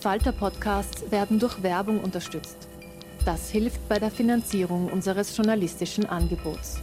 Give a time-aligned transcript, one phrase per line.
[0.00, 2.68] Falter-Podcasts werden durch Werbung unterstützt.
[3.24, 6.80] Das hilft bei der Finanzierung unseres journalistischen Angebots.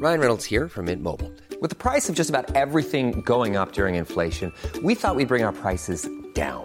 [0.00, 1.30] Ryan Reynolds here from Mint Mobile.
[1.60, 5.44] With the price of just about everything going up during inflation, we thought we'd bring
[5.44, 6.64] our prices down.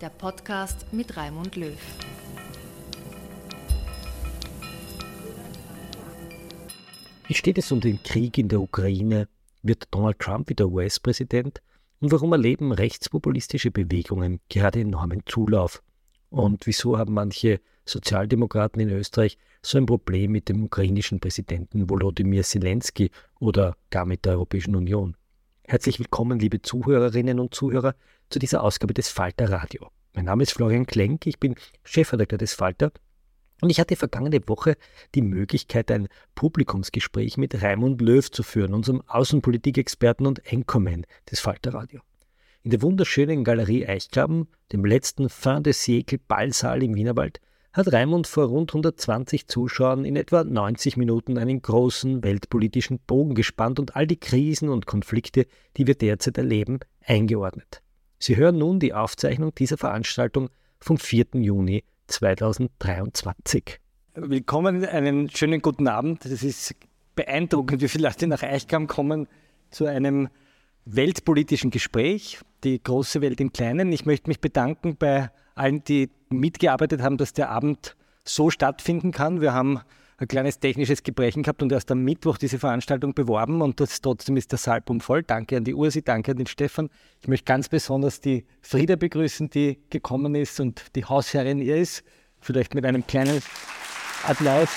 [0.00, 1.76] der Podcast mit Raimund Löw.
[7.26, 9.28] Wie steht es um den Krieg in der Ukraine?
[9.62, 11.60] Wird Donald Trump wieder US-Präsident?
[12.00, 15.82] Und warum erleben rechtspopulistische Bewegungen gerade enormen Zulauf?
[16.30, 22.44] Und wieso haben manche Sozialdemokraten in Österreich so ein Problem mit dem ukrainischen Präsidenten Volodymyr
[22.44, 25.16] Zelensky oder gar mit der Europäischen Union?
[25.64, 27.94] Herzlich willkommen, liebe Zuhörerinnen und Zuhörer,
[28.30, 29.90] zu dieser Ausgabe des Falter Radio.
[30.14, 31.54] Mein Name ist Florian Klenk, ich bin
[31.84, 32.92] Chefredakteur des Falter
[33.60, 34.76] und ich hatte vergangene Woche
[35.14, 42.00] die Möglichkeit, ein Publikumsgespräch mit Raimund Löw zu führen, unserem Außenpolitikexperten und Anchorman des Falterradio.
[42.62, 47.40] In der wunderschönen Galerie Eichgraben, dem letzten Fin de siècle Ballsaal im Wienerwald,
[47.72, 53.78] hat Raimund vor rund 120 Zuschauern in etwa 90 Minuten einen großen weltpolitischen Bogen gespannt
[53.78, 55.46] und all die Krisen und Konflikte,
[55.76, 57.82] die wir derzeit erleben, eingeordnet.
[58.20, 61.26] Sie hören nun die Aufzeichnung dieser Veranstaltung vom 4.
[61.34, 63.78] Juni 2023.
[64.16, 66.26] Willkommen, einen schönen guten Abend.
[66.26, 66.74] Es ist
[67.14, 69.28] beeindruckend, wie viele Leute nach Eichkam kommen
[69.70, 70.28] zu einem
[70.84, 73.92] weltpolitischen Gespräch, die große Welt im Kleinen.
[73.92, 79.40] Ich möchte mich bedanken bei allen, die mitgearbeitet haben, dass der Abend so stattfinden kann.
[79.40, 79.78] Wir haben
[80.18, 84.36] ein kleines technisches Gebrechen gehabt und erst am Mittwoch diese Veranstaltung beworben und das, trotzdem
[84.36, 85.22] ist der Saal voll.
[85.22, 86.90] Danke an die Ursi, danke an den Stefan.
[87.20, 92.02] Ich möchte ganz besonders die Frieda begrüßen, die gekommen ist und die Hausherrin ihr ist.
[92.40, 93.40] Vielleicht mit einem kleinen
[94.26, 94.68] Applaus.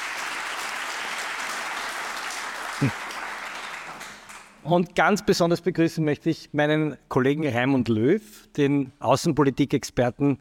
[4.63, 8.21] Und ganz besonders begrüßen möchte ich meinen Kollegen Raimund Löw,
[8.55, 10.37] den Außenpolitikexperten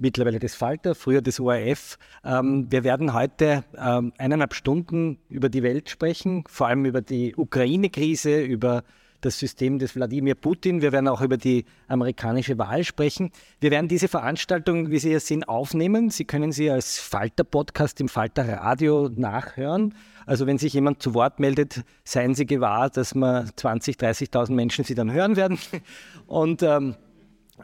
[0.00, 1.98] mittlerweile des Falter, früher des ORF.
[2.24, 7.34] Ähm, wir werden heute ähm, eineinhalb Stunden über die Welt sprechen, vor allem über die
[7.36, 8.82] Ukraine-Krise, über
[9.20, 10.82] das System des Wladimir Putin.
[10.82, 13.30] Wir werden auch über die amerikanische Wahl sprechen.
[13.60, 16.10] Wir werden diese Veranstaltung, wie Sie hier sehen, aufnehmen.
[16.10, 19.94] Sie können sie als Falter-Podcast im Falter Radio nachhören.
[20.26, 24.84] Also wenn sich jemand zu Wort meldet, seien Sie gewahr, dass wir 20.000, 30.000 Menschen
[24.84, 25.58] Sie dann hören werden.
[26.26, 26.94] Und ähm,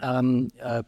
[0.02, 0.82] ähm, äh,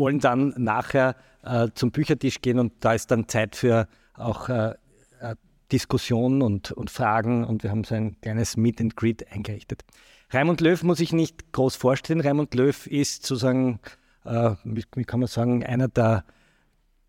[0.00, 4.74] wollen dann nachher äh, zum Büchertisch gehen und da ist dann Zeit für auch äh,
[5.20, 5.36] äh,
[5.70, 9.84] Diskussion und, und Fragen und wir haben so ein kleines Meet and Greet eingerichtet.
[10.32, 12.20] Raimund Löw muss ich nicht groß vorstellen.
[12.20, 13.80] Raimund Löw ist sozusagen,
[14.24, 16.24] äh, wie, wie, kann man sagen, einer der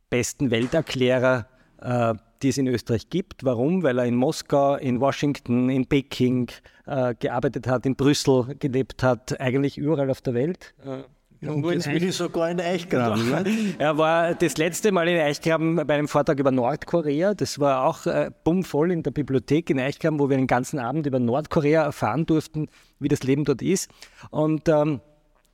[0.09, 1.47] besten Welterklärer,
[1.81, 3.43] äh, die es in Österreich gibt.
[3.43, 3.83] Warum?
[3.83, 6.49] Weil er in Moskau, in Washington, in Peking
[6.87, 10.73] äh, gearbeitet hat, in Brüssel gelebt hat, eigentlich überall auf der Welt.
[11.43, 13.29] Und jetzt bin ich sogar in Eichgraben.
[13.29, 13.75] Ne?
[13.79, 17.33] Er war das letzte Mal in Eichgraben bei einem Vortrag über Nordkorea.
[17.33, 21.07] Das war auch äh, bummvoll in der Bibliothek in Eichgraben, wo wir den ganzen Abend
[21.07, 22.67] über Nordkorea erfahren durften,
[22.99, 23.89] wie das Leben dort ist.
[24.29, 25.01] Und ähm,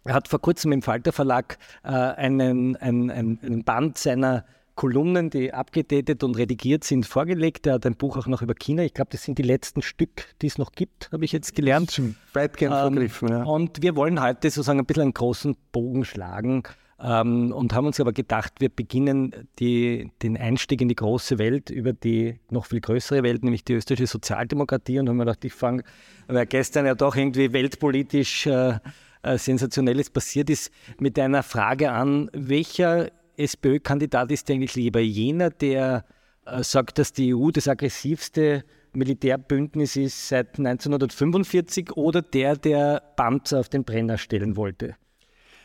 [0.04, 4.44] er hat vor kurzem im Falter Verlag äh, einen, ein, ein, ein Band seiner
[4.78, 7.68] Kolumnen, die abgedatet und redigiert sind, vorgelegt.
[7.68, 8.84] Er hat ein Buch auch noch über China.
[8.84, 12.00] Ich glaube, das sind die letzten Stück, die es noch gibt, habe ich jetzt gelernt.
[12.34, 13.44] Weitgehend ähm, vergriffen, ja.
[13.44, 16.64] Und wir wollen heute sozusagen ein bisschen einen großen Bogen schlagen
[17.02, 21.72] ähm, und haben uns aber gedacht, wir beginnen die, den Einstieg in die große Welt
[21.72, 25.00] über die noch viel größere Welt, nämlich die österreichische Sozialdemokratie.
[25.00, 25.84] Und haben wir gedacht, ich fange,
[26.28, 28.78] weil gestern ja doch irgendwie weltpolitisch äh,
[29.24, 35.00] äh, Sensationelles passiert ist, mit einer Frage an, welcher SPÖ-Kandidat ist eigentlich lieber?
[35.00, 36.06] Jener, der
[36.46, 38.64] äh, sagt, dass die EU das aggressivste
[38.94, 44.96] Militärbündnis ist seit 1945 oder der, der Panzer auf den Brenner stellen wollte?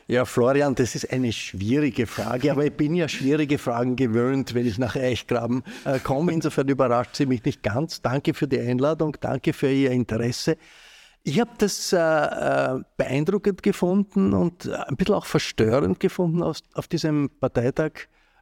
[0.09, 4.67] Ja, Florian, das ist eine schwierige Frage, aber ich bin ja schwierige Fragen gewöhnt, wenn
[4.67, 6.33] ich nach Eichgraben äh, komme.
[6.33, 8.03] Insofern überrascht sie mich nicht ganz.
[8.03, 10.57] Danke für die Einladung, danke für Ihr Interesse.
[11.25, 16.59] Ich habe das äh, äh beeindruckend gefunden und äh, ein bisschen auch verstörend gefunden auf,
[16.75, 17.93] auf diesem Parteitag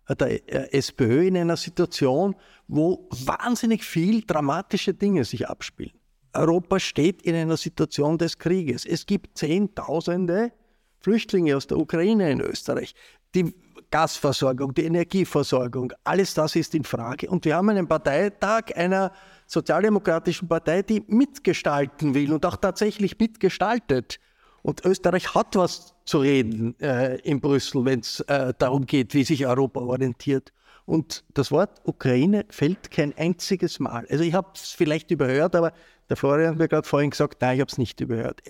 [0.08, 2.34] äh, der SPÖ in einer Situation,
[2.68, 5.92] wo wahnsinnig viel dramatische Dinge sich abspielen.
[6.32, 8.86] Europa steht in einer Situation des Krieges.
[8.86, 10.52] Es gibt Zehntausende
[11.00, 12.94] Flüchtlinge aus der Ukraine in Österreich.
[13.34, 13.54] Die
[13.90, 17.28] Gasversorgung, die Energieversorgung, alles das ist in Frage.
[17.28, 19.12] Und wir haben einen Parteitag einer
[19.50, 24.20] sozialdemokratischen Partei, die mitgestalten will und auch tatsächlich mitgestaltet.
[24.62, 29.24] Und Österreich hat was zu reden äh, in Brüssel, wenn es äh, darum geht, wie
[29.24, 30.52] sich Europa orientiert.
[30.84, 34.06] Und das Wort Ukraine fällt kein einziges Mal.
[34.08, 35.72] Also ich habe es vielleicht überhört, aber
[36.08, 38.42] der Florian hat mir gerade vorhin gesagt, nein, ich habe es nicht überhört.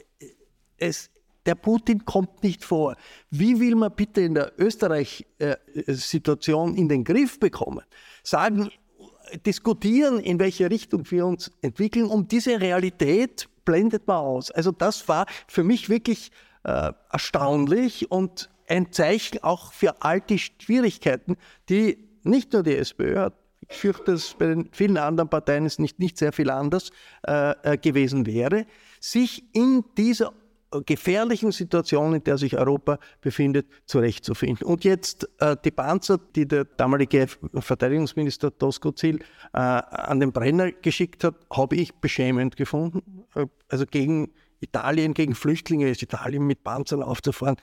[0.77, 1.11] Es,
[1.47, 2.97] der Putin kommt nicht vor.
[3.31, 7.85] Wie will man bitte in der Österreich-Situation äh, in den Griff bekommen?
[8.23, 8.71] Sagen,
[9.47, 14.51] diskutieren, in welche Richtung wir uns entwickeln und diese Realität blendet man aus.
[14.51, 16.31] Also das war für mich wirklich
[16.65, 21.37] äh, erstaunlich und ein Zeichen auch für all die Schwierigkeiten,
[21.69, 23.35] die nicht nur die SPÖ hat.
[23.69, 26.91] Ich fürchte, dass bei den vielen anderen Parteien es nicht, nicht sehr viel anders
[27.27, 28.67] äh, äh gewesen wäre,
[29.01, 30.33] sich in dieser
[30.87, 34.67] gefährlichen Situation, in der sich Europa befindet, zurechtzufinden.
[34.67, 39.19] Und jetzt äh, die Panzer, die der damalige Verteidigungsminister Doskozil
[39.53, 43.25] äh, an den Brenner geschickt hat, habe ich beschämend gefunden.
[43.35, 47.57] Äh, also gegen Italien, gegen Flüchtlinge ist Italien mit Panzern aufzufahren,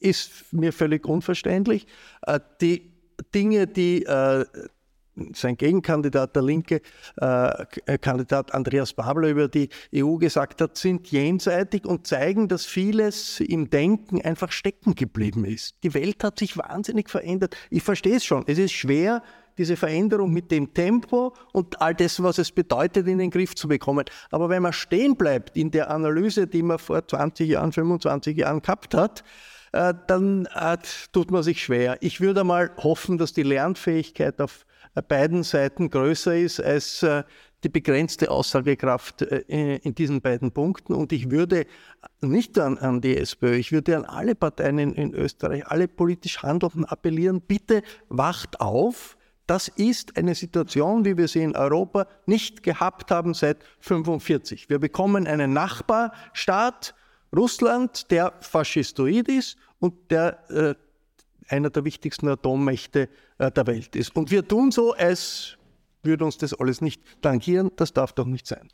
[0.00, 1.86] ist mir völlig unverständlich.
[2.22, 2.92] Äh, die
[3.34, 4.44] Dinge, die äh,
[5.34, 6.80] sein Gegenkandidat, der linke
[7.16, 13.40] äh, Kandidat Andreas Babler über die EU gesagt hat, sind jenseitig und zeigen, dass vieles
[13.40, 15.74] im Denken einfach stecken geblieben ist.
[15.82, 17.56] Die Welt hat sich wahnsinnig verändert.
[17.70, 18.44] Ich verstehe es schon.
[18.46, 19.22] Es ist schwer,
[19.58, 23.68] diese Veränderung mit dem Tempo und all das, was es bedeutet, in den Griff zu
[23.68, 24.04] bekommen.
[24.30, 28.62] Aber wenn man stehen bleibt in der Analyse, die man vor 20 Jahren, 25 Jahren
[28.62, 29.24] gehabt hat,
[29.72, 30.78] äh, dann äh,
[31.12, 31.98] tut man sich schwer.
[32.00, 34.64] Ich würde mal hoffen, dass die Lernfähigkeit auf
[35.02, 37.22] beiden Seiten größer ist als äh,
[37.64, 40.94] die begrenzte Aussagekraft äh, in diesen beiden Punkten.
[40.94, 41.66] Und ich würde
[42.20, 46.42] nicht an, an die SPÖ, ich würde an alle Parteien in, in Österreich, alle politisch
[46.42, 49.16] Handelnden appellieren, bitte wacht auf.
[49.46, 54.68] Das ist eine Situation, wie wir sie in Europa nicht gehabt haben seit 1945.
[54.68, 56.94] Wir bekommen einen Nachbarstaat,
[57.34, 60.74] Russland, der faschistoid ist und der äh,
[61.48, 63.08] einer der wichtigsten Atommächte äh,
[63.38, 64.16] der Welt ist.
[64.16, 65.56] Und wir tun so, als
[66.02, 67.70] würde uns das alles nicht tangieren.
[67.76, 68.68] Das darf doch nicht sein.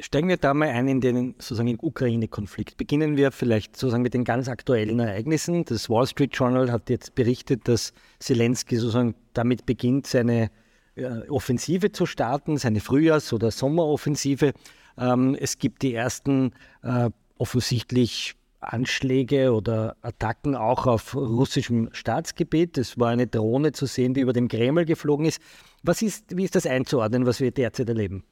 [0.00, 2.76] Steigen wir da mal ein in den sozusagen Ukraine-Konflikt.
[2.76, 5.64] Beginnen wir vielleicht sozusagen mit den ganz aktuellen Ereignissen.
[5.64, 10.50] Das Wall Street Journal hat jetzt berichtet, dass Zelensky sozusagen damit beginnt, seine
[10.96, 14.52] äh, Offensive zu starten, seine Frühjahrs- oder Sommeroffensive.
[14.98, 18.34] Ähm, es gibt die ersten äh, offensichtlich
[18.72, 22.78] Anschläge oder Attacken auch auf russischem Staatsgebiet.
[22.78, 25.40] Es war eine Drohne zu sehen, die über dem Kreml geflogen ist.
[25.82, 28.24] Was ist, wie ist das einzuordnen, was wir derzeit erleben?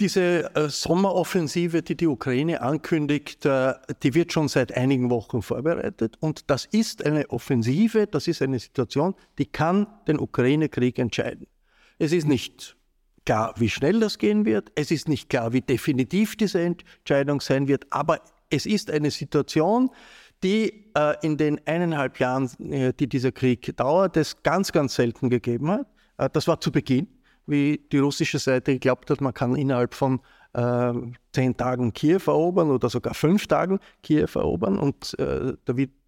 [0.00, 6.16] Diese äh, Sommeroffensive, die die Ukraine ankündigt, äh, die wird schon seit einigen Wochen vorbereitet.
[6.18, 11.46] Und das ist eine Offensive, das ist eine Situation, die kann den Ukraine-Krieg entscheiden.
[11.98, 12.76] Es ist nicht
[13.24, 14.72] klar, wie schnell das gehen wird.
[14.74, 17.86] Es ist nicht klar, wie definitiv diese Entscheidung sein wird.
[17.90, 18.20] Aber
[18.52, 19.90] es ist eine Situation,
[20.42, 25.30] die äh, in den eineinhalb Jahren, äh, die dieser Krieg dauert, es ganz, ganz selten
[25.30, 25.86] gegeben hat.
[26.18, 27.08] Äh, das war zu Beginn,
[27.46, 30.20] wie die russische Seite geglaubt hat, man kann innerhalb von
[30.52, 30.92] äh,
[31.32, 35.54] zehn Tagen Kiew erobern oder sogar fünf Tagen Kiew erobern und äh,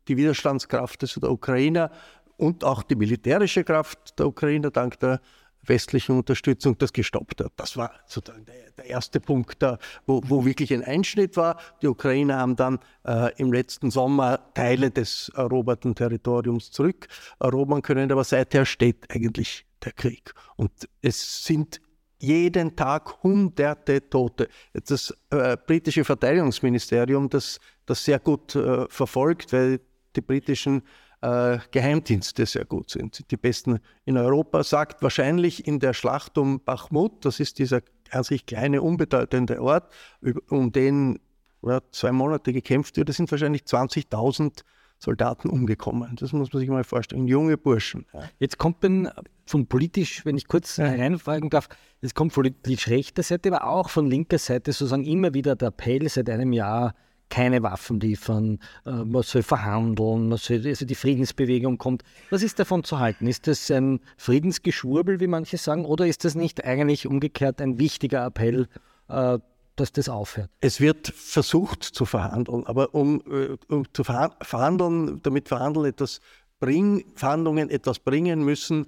[0.06, 1.90] die Widerstandskraft der Ukrainer
[2.36, 5.20] und auch die militärische Kraft der Ukrainer dank der
[5.66, 7.52] westlichen Unterstützung das gestoppt hat.
[7.56, 11.58] Das war sozusagen der, der erste Punkt, da, wo, wo, wirklich ein Einschnitt war.
[11.82, 18.24] Die Ukrainer haben dann äh, im letzten Sommer Teile des eroberten Territoriums zurückerobern können, aber
[18.24, 20.32] seither steht eigentlich der Krieg.
[20.56, 21.80] Und es sind
[22.18, 24.48] jeden Tag hunderte Tote.
[24.72, 29.80] Das äh, britische Verteidigungsministerium, das das sehr gut äh, verfolgt, weil
[30.16, 30.82] die britischen
[31.24, 36.60] äh, Geheimdienste sehr gut sind, die besten in Europa, sagt wahrscheinlich in der Schlacht um
[36.60, 39.90] Bachmut, das ist dieser an sich kleine, unbedeutende Ort,
[40.50, 41.18] um den
[41.62, 44.62] ja, zwei Monate gekämpft wird, sind wahrscheinlich 20.000
[44.98, 46.14] Soldaten umgekommen.
[46.16, 47.26] Das muss man sich mal vorstellen.
[47.26, 48.06] Junge Burschen.
[48.12, 48.28] Ja.
[48.38, 49.10] Jetzt kommt man
[49.46, 51.68] von politisch, wenn ich kurz reinfragen darf,
[52.02, 55.68] es kommt von politisch rechter Seite, aber auch von linker Seite sozusagen immer wieder der
[55.68, 56.94] Appell seit einem Jahr,
[57.34, 62.04] keine Waffen liefern, äh, man soll verhandeln, man soll, also die Friedensbewegung kommt.
[62.30, 63.26] Was ist davon zu halten?
[63.26, 68.24] Ist das ein Friedensgeschwurbel, wie manche sagen, oder ist das nicht eigentlich umgekehrt ein wichtiger
[68.24, 68.68] Appell,
[69.08, 69.38] äh,
[69.74, 70.48] dass das aufhört?
[70.60, 76.20] Es wird versucht zu verhandeln, aber um, äh, um zu verhandeln, damit Verhandeln etwas
[76.60, 78.86] bring, Verhandlungen etwas bringen müssen,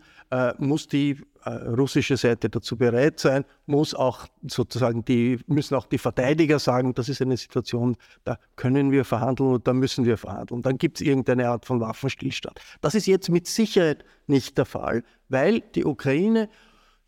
[0.59, 6.59] muss die russische Seite dazu bereit sein, muss auch sozusagen die, müssen auch die Verteidiger
[6.59, 10.62] sagen, das ist eine Situation, da können wir verhandeln und da müssen wir verhandeln.
[10.62, 12.59] Dann gibt es irgendeine Art von Waffenstillstand.
[12.81, 16.49] Das ist jetzt mit Sicherheit nicht der Fall, weil die Ukraine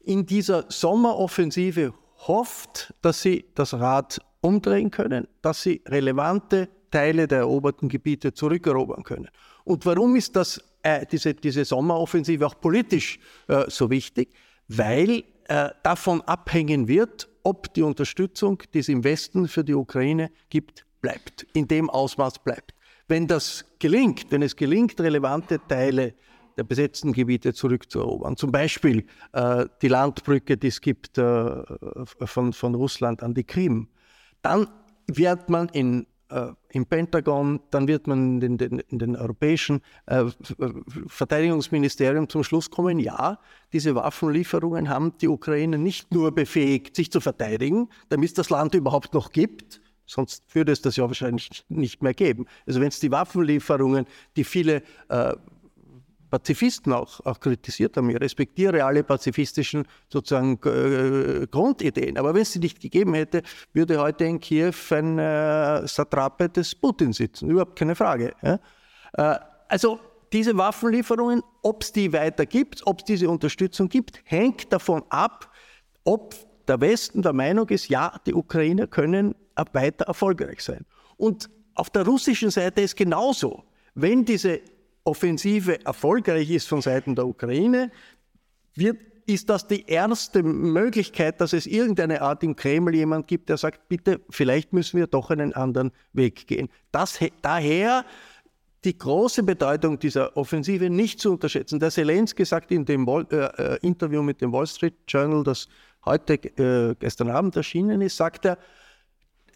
[0.01, 1.93] in dieser Sommeroffensive
[2.27, 9.03] hofft, dass sie das Rad umdrehen können, dass sie relevante Teile der eroberten Gebiete zurückerobern
[9.03, 9.29] können.
[9.69, 14.33] Und warum ist das, äh, diese, diese Sommeroffensive auch politisch äh, so wichtig?
[14.67, 20.31] Weil äh, davon abhängen wird, ob die Unterstützung, die es im Westen für die Ukraine
[20.49, 22.73] gibt, bleibt, in dem Ausmaß bleibt.
[23.09, 26.15] Wenn das gelingt, wenn es gelingt, relevante Teile
[26.57, 28.39] der besetzten Gebiete zurückzuerobern.
[28.39, 31.63] Zum Beispiel äh, die Landbrücke, die es gibt äh,
[32.25, 33.89] von, von Russland an die Krim.
[34.41, 34.67] Dann
[35.07, 40.25] wird man in äh, im Pentagon, dann wird man in den, in den europäischen äh,
[41.07, 43.39] Verteidigungsministerium zum Schluss kommen, ja,
[43.73, 48.75] diese Waffenlieferungen haben die Ukraine nicht nur befähigt, sich zu verteidigen, damit es das Land
[48.75, 52.47] überhaupt noch gibt, sonst würde es das ja wahrscheinlich nicht mehr geben.
[52.67, 54.07] Also wenn es die Waffenlieferungen,
[54.37, 55.35] die viele äh,
[56.31, 58.11] Pazifisten auch, auch kritisiert haben.
[58.11, 62.19] Ich respektiere alle pazifistischen sozusagen äh, Grundideen.
[62.19, 63.43] Aber wenn es sie nicht gegeben hätte,
[63.73, 67.51] würde heute in Kiew ein äh, Satrape des Putin sitzen.
[67.51, 68.35] Überhaupt keine Frage.
[68.43, 68.59] Ja?
[69.15, 70.01] Äh, also
[70.33, 75.51] diese Waffenlieferungen, ob es die weiter gibt, ob es diese Unterstützung gibt, hängt davon ab,
[76.05, 76.35] ob
[76.69, 79.35] der Westen der Meinung ist, ja, die Ukrainer können
[79.73, 80.85] weiter erfolgreich sein.
[81.17, 83.65] Und auf der russischen Seite ist genauso.
[83.95, 84.61] Wenn diese
[85.09, 87.91] Offensive erfolgreich ist von Seiten der Ukraine,
[88.75, 93.57] wird, ist das die erste Möglichkeit, dass es irgendeine Art im Kreml jemand gibt, der
[93.57, 96.69] sagt, bitte, vielleicht müssen wir doch einen anderen Weg gehen.
[96.93, 98.05] Das, daher
[98.85, 101.81] die große Bedeutung dieser Offensive nicht zu unterschätzen.
[101.81, 105.69] Der Zelensky sagt in dem äh, äh, Interview mit dem Wall Street Journal, das
[106.05, 108.59] heute, äh, gestern Abend erschienen ist, sagt er,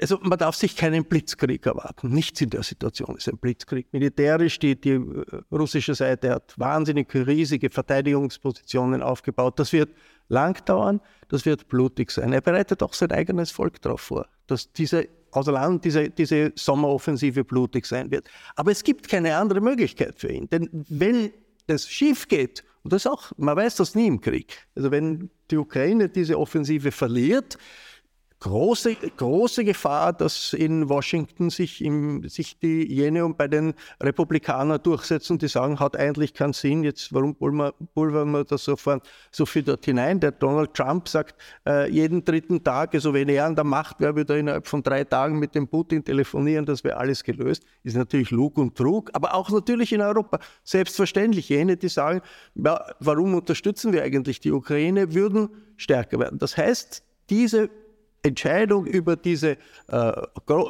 [0.00, 2.10] also man darf sich keinen Blitzkrieg erwarten.
[2.10, 3.86] Nichts in der Situation ist ein Blitzkrieg.
[3.92, 9.58] Militärisch, die, die äh, russische Seite hat wahnsinnig riesige Verteidigungspositionen aufgebaut.
[9.58, 9.90] Das wird
[10.28, 12.32] lang dauern, das wird blutig sein.
[12.32, 17.44] Er bereitet auch sein eigenes Volk darauf vor, dass diese außer Land diese, diese Sommeroffensive
[17.44, 18.28] blutig sein wird.
[18.54, 20.48] Aber es gibt keine andere Möglichkeit für ihn.
[20.50, 21.32] Denn wenn
[21.66, 25.56] es schief geht, und das auch, man weiß das nie im Krieg, also wenn die
[25.56, 27.56] Ukraine diese Offensive verliert,
[28.42, 33.72] große, große Gefahr, dass in Washington sich, im, sich die jene bei den
[34.02, 39.46] Republikanern durchsetzen, die sagen, hat eigentlich keinen Sinn, jetzt warum pulvern wir das sofort so
[39.46, 40.18] viel dort hinein?
[40.18, 44.16] Der Donald Trump sagt äh, jeden dritten Tag, also wenn er an der Macht wäre,
[44.16, 47.62] würde er innerhalb von drei Tagen mit dem Putin telefonieren, das wäre alles gelöst.
[47.84, 50.40] Ist natürlich Lug und Trug, aber auch natürlich in Europa.
[50.64, 52.22] Selbstverständlich, jene, die sagen,
[52.56, 56.40] ja, warum unterstützen wir eigentlich die Ukraine, würden stärker werden.
[56.40, 57.70] Das heißt, diese
[58.22, 59.56] Entscheidung über diese,
[59.88, 60.12] äh,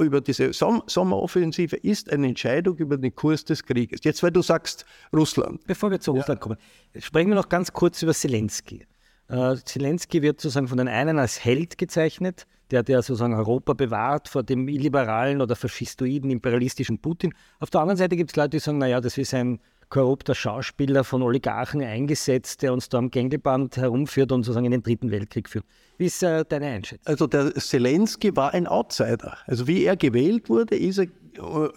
[0.00, 4.00] über diese Som Sommeroffensive ist eine Entscheidung über den Kurs des Krieges.
[4.04, 5.64] Jetzt, weil du sagst Russland.
[5.66, 6.42] Bevor wir zu Russland ja.
[6.42, 6.56] kommen,
[6.98, 8.86] sprechen wir noch ganz kurz über Zelensky.
[9.28, 14.28] Äh, Zelensky wird sozusagen von den einen als Held gezeichnet, der der sozusagen Europa bewahrt
[14.28, 17.34] vor dem illiberalen oder faschistoiden imperialistischen Putin.
[17.60, 19.60] Auf der anderen Seite gibt es Leute, die sagen, naja, das ist ein
[19.92, 24.82] korrupter Schauspieler von Oligarchen eingesetzt, der uns da am Gängelband herumführt und sozusagen in den
[24.82, 25.66] Dritten Weltkrieg führt.
[25.98, 27.06] Wie ist äh, deine Einschätzung?
[27.06, 29.36] Also der Zelensky war ein Outsider.
[29.46, 31.08] Also wie er gewählt wurde, ist er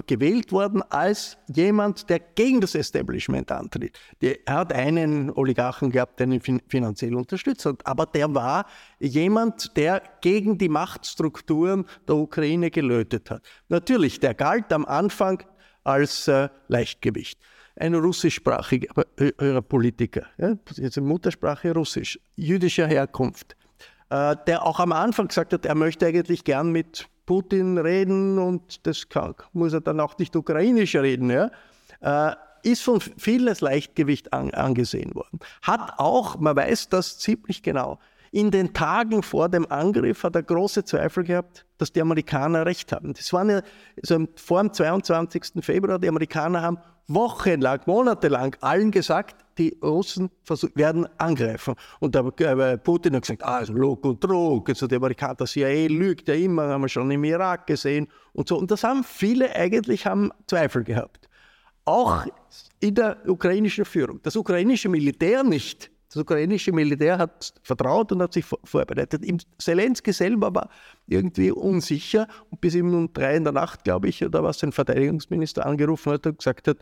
[0.07, 3.99] gewählt worden als jemand, der gegen das Establishment antritt.
[4.21, 8.65] Der, er hat einen Oligarchen gehabt, der ihn fin finanziell unterstützt hat, aber der war
[8.99, 13.43] jemand, der gegen die Machtstrukturen der Ukraine gelötet hat.
[13.67, 15.43] Natürlich, der galt am Anfang
[15.83, 17.39] als äh, Leichtgewicht.
[17.77, 23.57] Ein russischsprachiger äh, Politiker, ja, jetzt Muttersprache Russisch, jüdischer Herkunft,
[24.09, 28.85] äh, der auch am Anfang gesagt hat, er möchte eigentlich gern mit Putin reden und
[28.87, 31.51] das kann, muss er dann auch nicht ukrainisch reden, ja,
[32.01, 35.39] äh, ist von vielen als Leichtgewicht an, angesehen worden.
[35.61, 37.99] Hat auch, man weiß das ziemlich genau,
[38.35, 42.91] in den Tagen vor dem Angriff hat er große Zweifel gehabt, dass die Amerikaner recht
[42.91, 43.13] haben.
[43.13, 43.63] Das war eine,
[44.01, 45.63] also vor dem 22.
[45.63, 46.77] Februar, die Amerikaner haben
[47.07, 50.29] wochenlang, monatelang allen gesagt, die Russen
[50.73, 51.75] werden angreifen.
[51.99, 55.47] Und der äh, Putin hat gesagt, ah, also Log und Trug, also die Amerikaner, der
[55.47, 58.57] CIA lügt ja immer, haben wir schon im Irak gesehen und so.
[58.57, 61.29] Und das haben viele eigentlich haben Zweifel gehabt.
[61.85, 62.25] Auch
[62.79, 64.19] in der ukrainischen Führung.
[64.23, 65.91] Das ukrainische Militär nicht.
[66.15, 69.21] Das ukrainische Militär hat vertraut und hat sich vorbereitet.
[69.59, 70.69] Zelensky selber war
[71.07, 75.65] irgendwie unsicher und bis um drei in der Nacht, glaube ich, oder was sein Verteidigungsminister
[75.65, 76.77] angerufen hat und gesagt hat,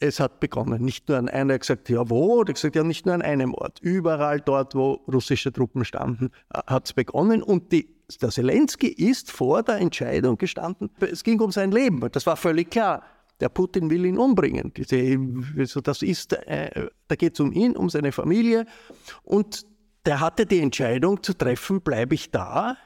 [0.00, 0.84] es hat begonnen.
[0.84, 2.40] Nicht nur an einer, er hat gesagt, ja wo?
[2.42, 3.78] Er hat gesagt, ja nicht nur an einem Ort.
[3.80, 7.42] Überall dort, wo russische Truppen standen, hat es begonnen.
[7.42, 7.88] Und die,
[8.20, 10.90] der Zelensky ist vor der Entscheidung gestanden.
[11.00, 12.06] Es ging um sein Leben.
[12.12, 13.02] Das war völlig klar.
[13.42, 14.72] Der Putin will ihn umbringen.
[15.58, 18.66] Also das ist, äh, da geht es um ihn, um seine Familie.
[19.24, 19.66] Und
[20.06, 22.76] der hatte die Entscheidung zu treffen, bleibe ich da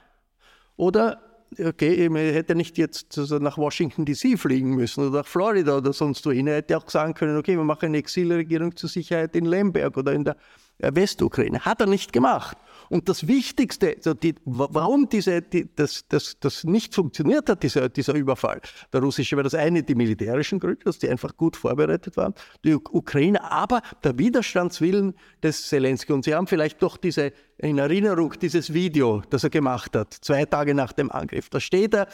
[0.76, 1.20] oder
[1.62, 6.24] okay, man hätte nicht jetzt nach Washington DC fliegen müssen oder nach Florida oder sonst
[6.24, 6.46] wohin.
[6.46, 10.14] Er hätte auch sagen können, okay, wir machen eine Exilregierung zur Sicherheit in Lemberg oder
[10.14, 10.36] in der
[10.78, 11.60] Westukraine.
[11.60, 12.56] Hat er nicht gemacht.
[12.88, 17.88] Und das Wichtigste, also die, warum diese, die, das, das, das nicht funktioniert hat, dieser,
[17.88, 18.60] dieser Überfall,
[18.92, 22.74] der russische, war das eine die militärischen Gründe, dass die einfach gut vorbereitet waren, die
[22.74, 26.12] Ukraine, aber der Widerstandswillen des Zelensky.
[26.12, 30.44] Und Sie haben vielleicht doch diese in Erinnerung dieses Video, das er gemacht hat, zwei
[30.44, 31.48] Tage nach dem Angriff.
[31.48, 32.06] Da steht er,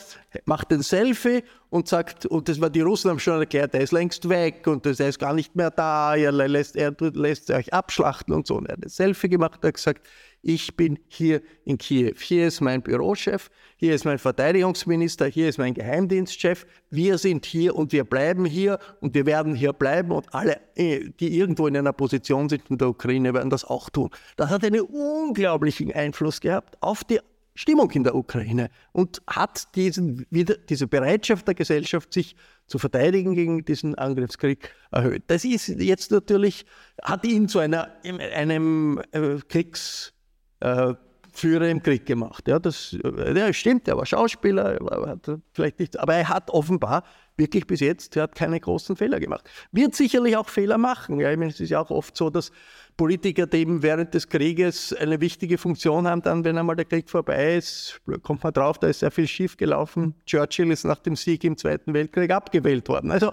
[0.44, 3.92] macht ein Selfie und sagt, und das war die Russen haben schon erklärt, er ist
[3.92, 8.32] längst weg und er ist gar nicht mehr da, er lässt, er lässt euch abschlachten
[8.32, 8.56] und so.
[8.56, 10.06] Und er hat ein Selfie gemacht und hat gesagt,
[10.42, 12.12] ich bin hier in Kiew.
[12.18, 16.66] Hier ist mein Bürochef, hier ist mein Verteidigungsminister, hier ist mein Geheimdienstchef.
[16.90, 21.10] Wir sind hier und wir bleiben hier und wir werden hier bleiben und alle, äh,
[21.20, 24.10] die irgendwo in einer Position sind in der Ukraine, werden das auch tun.
[24.36, 27.20] Das hat einen unglaublichen Einfluss gehabt auf die
[27.54, 32.34] Stimmung in der Ukraine und hat diesen, wieder, diese Bereitschaft der Gesellschaft, sich
[32.66, 35.24] zu verteidigen gegen diesen Angriffskrieg erhöht.
[35.26, 36.64] Das ist jetzt natürlich,
[37.02, 40.14] hat ihn zu einer, einem äh, Kriegs
[40.62, 40.94] äh,
[41.34, 42.46] Führer im Krieg gemacht.
[42.46, 47.04] Ja, das ja, stimmt, er war Schauspieler, er hat vielleicht nicht, aber er hat offenbar
[47.38, 49.48] wirklich bis jetzt, er hat keine großen Fehler gemacht.
[49.72, 51.18] Wird sicherlich auch Fehler machen.
[51.20, 52.52] Ja, ich meine, es ist ja auch oft so, dass
[52.96, 57.08] Politiker, die eben während des Krieges eine wichtige Funktion haben, dann, wenn einmal der Krieg
[57.08, 60.14] vorbei ist, kommt man drauf, da ist sehr viel schief gelaufen.
[60.26, 63.10] Churchill ist nach dem Sieg im Zweiten Weltkrieg abgewählt worden.
[63.10, 63.32] Also,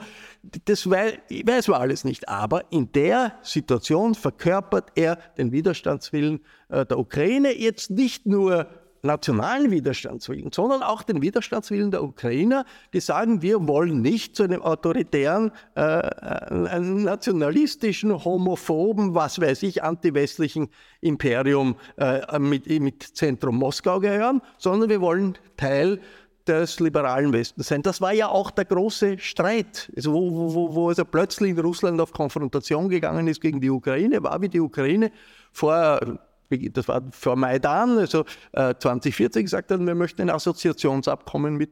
[0.65, 1.13] das weiß,
[1.45, 2.29] weiß man alles nicht.
[2.29, 8.67] Aber in der Situation verkörpert er den Widerstandswillen äh, der Ukraine jetzt nicht nur
[9.01, 14.61] nationalen Widerstandswillen, sondern auch den Widerstandswillen der Ukrainer, die sagen, wir wollen nicht zu einem
[14.61, 20.69] autoritären, äh, äh nationalistischen, homophoben, was weiß ich, antiwestlichen
[21.01, 25.99] Imperium äh, mit, mit Zentrum Moskau gehören, sondern wir wollen Teil
[26.49, 27.83] des liberalen Westens sein.
[27.83, 32.01] Das war ja auch der große Streit, also wo, wo, wo also plötzlich in Russland
[32.01, 35.11] auf Konfrontation gegangen ist gegen die Ukraine, war wie die Ukraine
[35.51, 41.71] vor das war vor Maidan, also äh, 2014 gesagt haben, wir möchten ein Assoziationsabkommen mit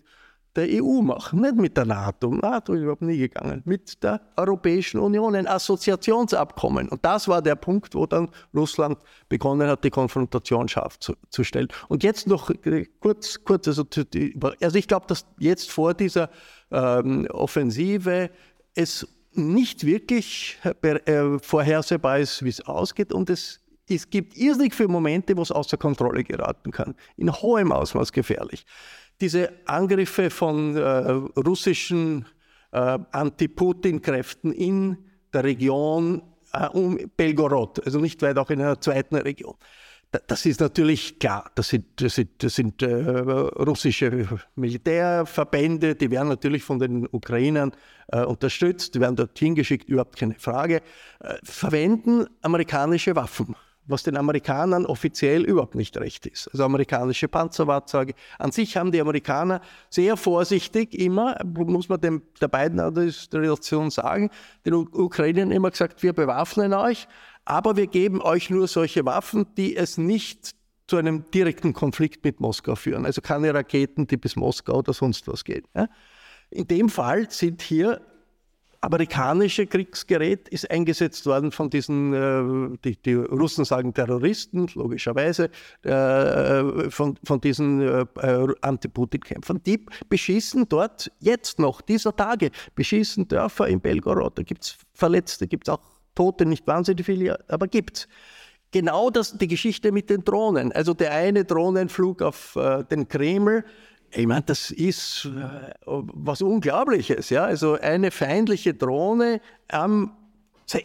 [0.57, 2.31] der EU machen, nicht mit der NATO.
[2.31, 3.61] NATO ist überhaupt nie gegangen.
[3.65, 6.89] Mit der Europäischen Union, ein Assoziationsabkommen.
[6.89, 8.97] Und das war der Punkt, wo dann Russland
[9.29, 11.67] begonnen hat, die Konfrontation scharf zu, zu stellen.
[11.89, 13.85] Und jetzt noch äh, kurz, kurz also,
[14.59, 16.29] also ich glaube, dass jetzt vor dieser
[16.71, 18.31] ähm, Offensive
[18.73, 24.89] es nicht wirklich äh, vorhersehbar ist, wie es ausgeht und es es gibt irrsinnig viele
[24.89, 26.95] Momente, wo es außer Kontrolle geraten kann.
[27.15, 28.65] In hohem Ausmaß gefährlich.
[29.21, 30.82] Diese Angriffe von äh,
[31.39, 32.26] russischen
[32.71, 34.97] äh, Anti-Putin-Kräften in
[35.34, 36.21] der Region
[36.54, 39.56] äh, um Belgorod, also nicht weit auch in einer zweiten Region.
[40.28, 41.52] Das ist natürlich klar.
[41.56, 47.73] Das sind, das sind, das sind äh, russische Militärverbände, die werden natürlich von den Ukrainern
[48.08, 50.82] äh, unterstützt, die werden dorthin geschickt, überhaupt keine Frage,
[51.19, 53.56] äh, verwenden amerikanische Waffen
[53.88, 56.50] was den Amerikanern offiziell überhaupt nicht recht ist.
[56.50, 58.13] Also amerikanische Panzerfahrzeuge.
[58.38, 64.30] An sich haben die Amerikaner sehr vorsichtig immer, muss man dem, der beiden Administration sagen,
[64.65, 67.08] den Ukrainern immer gesagt, wir bewaffnen euch,
[67.45, 70.52] aber wir geben euch nur solche Waffen, die es nicht
[70.88, 73.06] zu einem direkten Konflikt mit Moskau führen.
[73.06, 75.65] Also keine Raketen, die bis Moskau oder sonst was gehen.
[76.50, 78.02] In dem Fall sind hier
[78.81, 85.49] amerikanische Kriegsgerät ist eingesetzt worden von diesen, äh, die, die, Russen sagen Terroristen, logischerweise,
[85.83, 88.05] äh, von, von diesen äh,
[88.61, 89.61] Anti-Putin-Kämpfern.
[89.65, 94.37] Die beschießen dort jetzt noch, dieser Tage, beschießen Dörfer in Belgorod.
[94.37, 95.81] Da gibt es Verletzte, gibt es auch
[96.15, 98.07] Tote, nicht wahnsinnig viele, aber gibt es.
[98.71, 100.73] Genau das, die Geschichte mit den Drohnen.
[100.73, 103.63] Also der eine Drohnenflug auf äh, den Kreml,
[104.12, 107.30] ich meine, das ist äh, was Unglaubliches.
[107.30, 107.46] Ja?
[107.46, 110.12] Also eine feindliche Drohne am,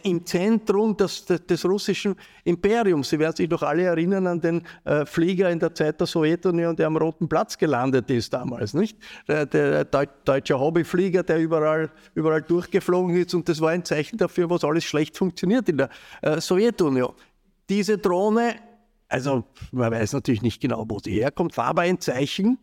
[0.03, 3.09] im Zentrum des, des, russischen Imperiums.
[3.09, 6.75] Sie werden sich doch alle erinnern an den äh, Flieger in der Zeit der Sowjetunion,
[6.75, 8.73] der am Roten Platz gelandet ist damals.
[8.73, 8.97] Nicht?
[9.27, 13.33] Der, der deutsche Hobbyflieger, der überall, überall durchgeflogen ist.
[13.33, 15.89] Und das war ein Zeichen dafür, was alles schlecht funktioniert in der
[16.21, 17.13] äh, Sowjetunion.
[17.69, 18.55] Diese Drohne,
[19.07, 22.57] also man weiß natürlich nicht genau, wo sie herkommt, war aber ein Zeichen,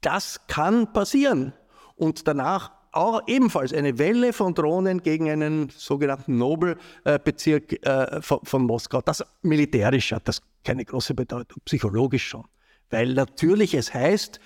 [0.00, 1.52] das kann passieren.
[1.96, 9.00] Und danach auch ebenfalls eine Welle von Drohnen gegen einen sogenannten Nobelbezirk äh, von, Moskau.
[9.02, 12.44] Das militärisch hat das keine große Bedeutung, psychologisch schon.
[12.90, 14.40] Weil natürlich es heißt,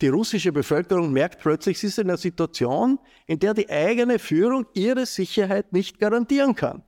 [0.00, 4.66] die russische Bevölkerung merkt plötzlich, sie ist in einer Situation, in der die eigene Führung
[4.74, 6.82] ihre Sicherheit nicht garantieren kann.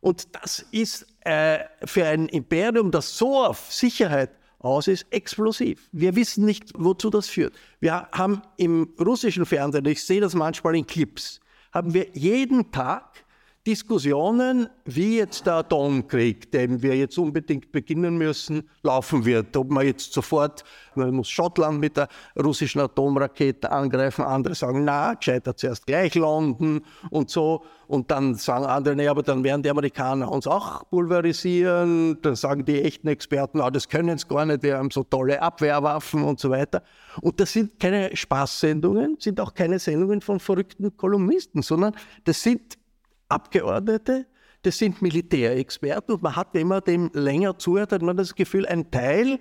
[0.00, 4.30] Und das ist äh, für ein Imperium, das so auf Sicherheit
[4.64, 5.88] aus ist explosiv.
[5.92, 7.54] Wir wissen nicht, wozu das führt.
[7.80, 11.40] Wir haben im russischen Fernsehen, ich sehe das manchmal in Clips,
[11.72, 13.24] haben wir jeden Tag
[13.64, 19.56] Diskussionen, wie jetzt der Atomkrieg, den wir jetzt unbedingt beginnen müssen, laufen wird.
[19.56, 20.64] Ob man jetzt sofort,
[20.96, 26.80] man muss Schottland mit der russischen Atomrakete angreifen, andere sagen, na, gescheitert zuerst gleich London
[27.10, 27.62] und so.
[27.86, 32.18] Und dann sagen andere, nee, aber dann werden die Amerikaner uns auch pulverisieren.
[32.20, 35.40] Dann sagen die echten Experten, ah, das können sie gar nicht, wir haben so tolle
[35.40, 36.82] Abwehrwaffen und so weiter.
[37.20, 41.94] Und das sind keine Spaßsendungen, sind auch keine Sendungen von verrückten Kolumnisten, sondern
[42.24, 42.81] das sind
[43.32, 44.26] Abgeordnete,
[44.62, 48.66] das sind Militärexperten und man hat, wenn man dem länger zuhört, hat man das Gefühl,
[48.66, 49.40] ein Teil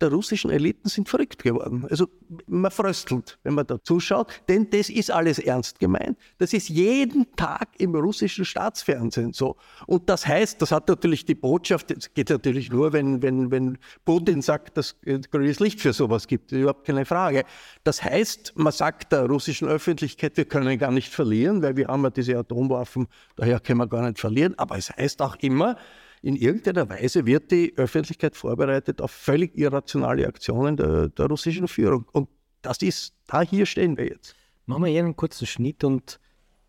[0.00, 1.86] der russischen Eliten sind verrückt geworden.
[1.90, 2.08] Also
[2.46, 6.18] man fröstelt, wenn man da zuschaut, denn das ist alles ernst gemeint.
[6.38, 9.56] Das ist jeden Tag im russischen Staatsfernsehen so.
[9.86, 13.78] Und das heißt, das hat natürlich die Botschaft, das geht natürlich nur, wenn, wenn, wenn
[14.04, 17.44] Putin sagt, dass es grünes Licht für sowas gibt, überhaupt keine Frage.
[17.82, 22.04] Das heißt, man sagt der russischen Öffentlichkeit, wir können gar nicht verlieren, weil wir haben
[22.04, 24.54] ja diese Atomwaffen, daher können wir gar nicht verlieren.
[24.58, 25.76] Aber es heißt auch immer,
[26.22, 32.06] in irgendeiner Weise wird die Öffentlichkeit vorbereitet auf völlig irrationale Aktionen der, der russischen Führung.
[32.12, 32.28] Und
[32.62, 34.34] das ist, da hier stehen wir jetzt.
[34.66, 36.18] Machen wir hier einen kurzen Schnitt und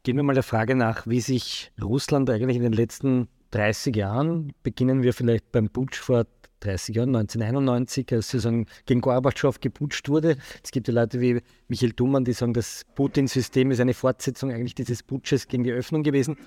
[0.03, 4.53] gehen wir mal der Frage nach, wie sich Russland eigentlich in den letzten 30 Jahren,
[4.63, 6.25] beginnen wir vielleicht beim Putsch vor
[6.59, 10.38] 30 Jahren, 1991, als sozusagen gegen Gorbatschow geputscht wurde.
[10.63, 14.75] Es gibt ja Leute wie Michael Thumann, die sagen, das Putin-System ist eine Fortsetzung eigentlich
[14.75, 16.38] dieses Putsches gegen die Öffnung gewesen.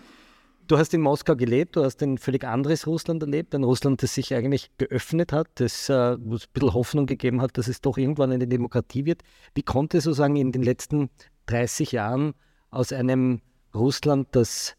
[0.72, 4.14] Du hast in Moskau gelebt, du hast ein völlig anderes Russland erlebt, ein Russland, das
[4.14, 8.32] sich eigentlich geöffnet hat, das äh, ein bisschen Hoffnung gegeben hat, dass es doch irgendwann
[8.32, 9.20] eine Demokratie wird.
[9.54, 11.10] Wie konnte sozusagen in den letzten
[11.44, 12.32] 30 Jahren
[12.70, 13.42] aus einem
[13.74, 14.74] Russland, das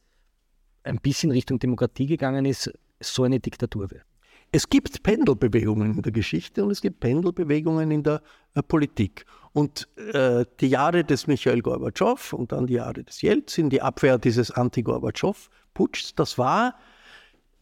[0.81, 4.07] ein bisschen Richtung Demokratie gegangen ist, so eine Diktatur werden?
[4.51, 8.23] Es gibt Pendelbewegungen in der Geschichte und es gibt Pendelbewegungen in der
[8.55, 9.25] äh, Politik.
[9.51, 14.17] Und äh, die Jahre des Michael Gorbatschow und dann die Jahre des Jelzin, die Abwehr
[14.17, 16.75] dieses Anti-Gorbatschow, Putschs, das war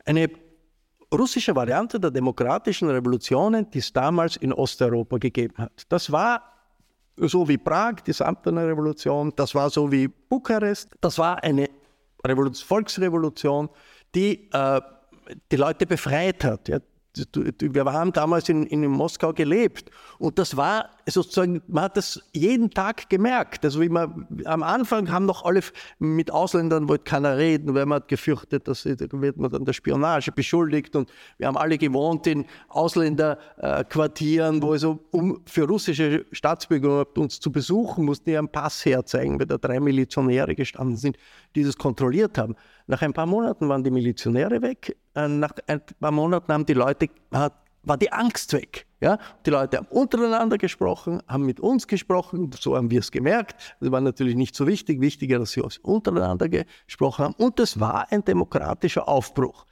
[0.05, 0.29] eine
[1.13, 5.85] russische Variante der demokratischen Revolutionen, die es damals in Osteuropa gegeben hat.
[5.89, 6.43] Das war
[7.17, 11.69] so wie Prag, die Samtene Revolution, das war so wie Bukarest, das war eine
[12.25, 13.69] Revolution, Volksrevolution,
[14.15, 14.81] die äh,
[15.51, 16.67] die Leute befreit hat.
[16.67, 16.79] Ja
[17.59, 22.69] wir haben damals in, in Moskau gelebt und das war sozusagen, man hat das jeden
[22.69, 23.63] Tag gemerkt.
[23.65, 25.61] Also wie man, am Anfang haben noch alle
[25.99, 29.73] mit Ausländern wollte keiner reden, weil man hat gefürchtet, dass da wird man dann der
[29.73, 37.05] Spionage beschuldigt und wir haben alle gewohnt in Ausländerquartieren, wo also um für russische Staatsbürger
[37.17, 41.17] uns zu besuchen, mussten die einen Pass herzeigen, weil da drei Milizionäre gestanden sind,
[41.55, 42.55] die das kontrolliert haben.
[42.87, 46.73] Nach ein paar Monaten waren die Milizionäre weg, äh, nach ein paar Monaten haben die
[46.73, 48.85] Leute, war die Angst weg.
[49.01, 49.17] Ja?
[49.45, 53.75] Die Leute haben untereinander gesprochen, haben mit uns gesprochen, so haben wir es gemerkt.
[53.79, 57.35] Das war natürlich nicht so wichtig, wichtiger, dass sie untereinander gesprochen haben.
[57.37, 59.65] Und das war ein demokratischer Aufbruch.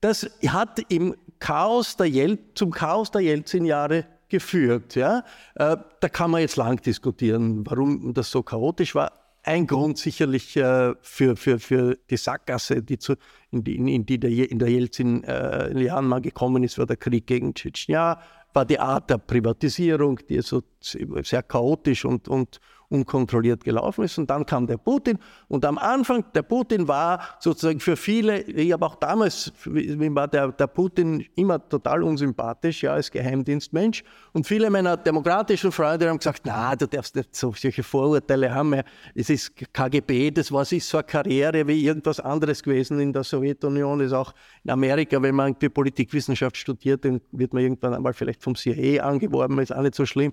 [0.00, 4.94] Das hat im Chaos der Jel zum Chaos der Jelzin-Jahre geführt.
[4.94, 5.24] Ja?
[5.54, 9.12] Äh, da kann man jetzt lang diskutieren, warum das so chaotisch war.
[9.42, 13.14] Ein Grund sicherlich äh, für, für, für die Sackgasse, die zu,
[13.50, 17.26] in, die, in, die der, in der Jelzin-Jahren äh, mal gekommen ist, war der Krieg
[17.26, 18.16] gegen Tschetschenien,
[18.52, 24.18] war die Art der Privatisierung, die so sehr chaotisch und, und, unkontrolliert gelaufen ist.
[24.18, 25.18] Und dann kam der Putin.
[25.48, 30.28] Und am Anfang, der Putin war sozusagen für viele, ich habe auch damals, mir war
[30.28, 34.02] der, der Putin immer total unsympathisch, ja, als Geheimdienstmensch.
[34.32, 38.80] Und viele meiner demokratischen Freunde haben gesagt, na, du darfst nicht solche Vorurteile haben.
[39.14, 43.24] Es ist KGB, das war sich so eine Karriere wie irgendwas anderes gewesen in der
[43.24, 44.32] Sowjetunion, ist auch
[44.64, 49.02] in Amerika, wenn man irgendwie Politikwissenschaft studiert, dann wird man irgendwann einmal vielleicht vom CIA
[49.02, 50.32] angeworben, ist auch nicht so schlimm.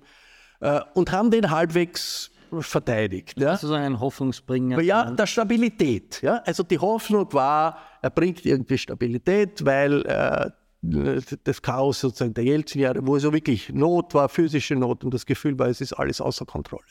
[0.60, 3.38] Äh, und haben den halbwegs verteidigt.
[3.38, 3.56] Ja?
[3.56, 4.80] So ein Hoffnungsbringer.
[4.80, 6.20] Ja, der Stabilität.
[6.22, 6.42] Ja?
[6.44, 10.50] Also die Hoffnung war, er bringt irgendwie Stabilität, weil äh,
[11.44, 15.58] das Chaos sozusagen der Jelzin-Jahre, wo so wirklich Not war, physische Not und das Gefühl
[15.58, 16.84] war, es ist alles außer Kontrolle.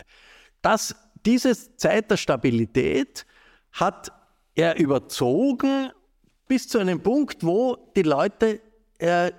[0.61, 3.25] Das, diese Zeit der Stabilität
[3.71, 4.11] hat
[4.55, 5.91] er überzogen
[6.47, 8.59] bis zu einem Punkt, wo die Leute
[8.97, 9.31] äh,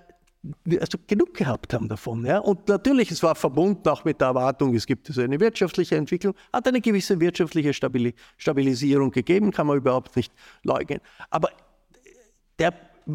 [0.80, 2.24] also genug gehabt haben davon.
[2.24, 2.38] Ja?
[2.38, 6.34] Und natürlich, es war verbunden auch mit der Erwartung, es gibt also eine wirtschaftliche Entwicklung,
[6.52, 10.32] hat eine gewisse wirtschaftliche Stabilisierung gegeben, kann man überhaupt nicht
[10.62, 11.00] leugnen.
[11.30, 11.50] Aber
[12.58, 12.72] der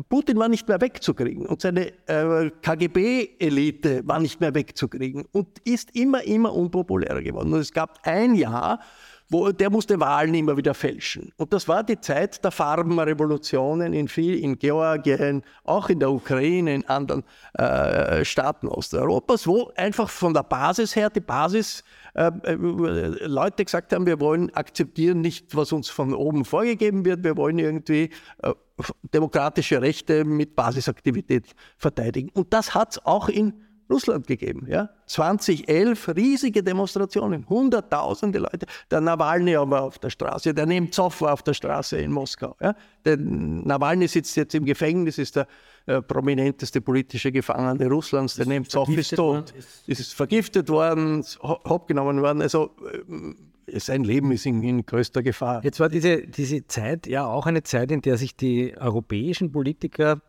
[0.07, 5.93] Putin war nicht mehr wegzukriegen und seine äh, KGB-Elite war nicht mehr wegzukriegen und ist
[5.95, 7.53] immer, immer unpopulärer geworden.
[7.53, 8.79] Und es gab ein Jahr,
[9.31, 11.31] wo, der musste Wahlen immer wieder fälschen.
[11.37, 16.75] Und das war die Zeit der Farbenrevolutionen in, viel, in Georgien, auch in der Ukraine,
[16.75, 22.55] in anderen äh, Staaten Osteuropas, wo einfach von der Basis her, die Basis, äh, äh,
[22.55, 27.57] Leute gesagt haben, wir wollen akzeptieren nicht, was uns von oben vorgegeben wird, wir wollen
[27.57, 28.09] irgendwie
[28.43, 28.53] äh,
[29.13, 31.45] demokratische Rechte mit Basisaktivität
[31.77, 32.29] verteidigen.
[32.33, 33.53] Und das hat es auch in
[33.91, 34.65] Russland gegeben.
[34.67, 34.89] Ja?
[35.07, 38.65] 2011 riesige Demonstrationen, hunderttausende Leute.
[38.89, 42.55] Der Nawalny war auf der Straße, der Nemtsov war auf der Straße in Moskau.
[42.61, 42.75] Ja?
[43.05, 45.47] Der Nawalny sitzt jetzt im Gefängnis, ist der
[45.85, 48.35] äh, prominenteste politische Gefangene Russlands.
[48.35, 52.41] Der Nemtsov ist tot, ist, ist vergiftet worden, hopp genommen worden.
[52.41, 52.71] Also
[53.67, 55.63] äh, sein Leben ist in, in, größter Gefahr.
[55.63, 60.21] Jetzt war diese, diese Zeit ja auch eine Zeit, in der sich die europäischen Politiker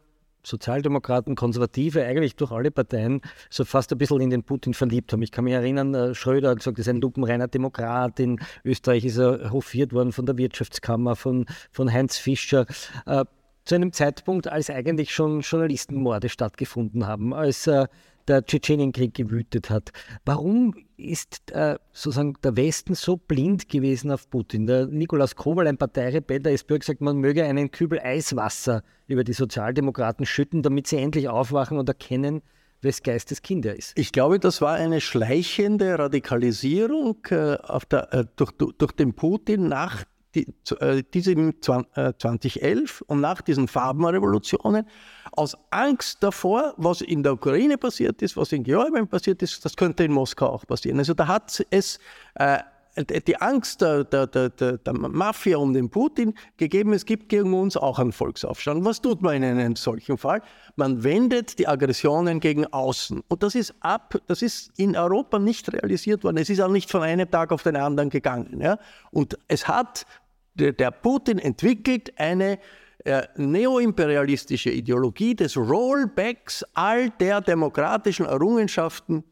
[0.44, 5.22] Sozialdemokraten, Konservative, eigentlich durch alle Parteien so fast ein bisschen in den Putin verliebt haben.
[5.22, 8.18] Ich kann mich erinnern, äh, Schröder hat gesagt, er ist ein lupenreiner Demokrat.
[8.20, 12.66] In Österreich ist er hofiert worden von der Wirtschaftskammer, von, von Heinz Fischer.
[13.06, 13.24] Äh,
[13.64, 17.86] zu einem Zeitpunkt, als eigentlich schon Journalistenmorde stattgefunden haben, als äh,
[18.28, 19.90] der Tschetschenienkrieg gewütet hat.
[20.24, 24.66] Warum ist äh, sozusagen der Westen so blind gewesen auf Putin?
[24.66, 29.32] Der Nikolaus Kowal, ein Parteirebell der SPÖ, gesagt, man möge einen Kübel Eiswasser über die
[29.32, 32.42] Sozialdemokraten schütten, damit sie endlich aufwachen und erkennen,
[32.82, 33.96] wes Geistes Kind er ist.
[33.96, 37.56] Ich glaube, das war eine schleichende Radikalisierung äh,
[37.90, 40.04] der, äh, durch, durch den Putin nach
[40.34, 40.46] die,
[40.80, 44.86] äh, diesem 2011 und nach diesen Farbenrevolutionen
[45.32, 49.76] aus Angst davor, was in der Ukraine passiert ist, was in Georgien passiert ist, das
[49.76, 50.98] könnte in Moskau auch passieren.
[50.98, 51.98] Also da hat es
[52.34, 52.58] äh,
[52.96, 57.76] die Angst der, der, der, der, Mafia um den Putin gegeben, es gibt gegen uns
[57.76, 58.84] auch einen Volksaufstand.
[58.84, 60.42] Was tut man in einem solchen Fall?
[60.76, 63.22] Man wendet die Aggressionen gegen außen.
[63.28, 66.36] Und das ist ab, das ist in Europa nicht realisiert worden.
[66.36, 68.60] Es ist auch nicht von einem Tag auf den anderen gegangen.
[68.60, 68.78] Ja?
[69.10, 70.04] Und es hat
[70.54, 72.58] der, Putin entwickelt eine
[73.04, 79.24] äh, neoimperialistische Ideologie des Rollbacks all der demokratischen Errungenschaften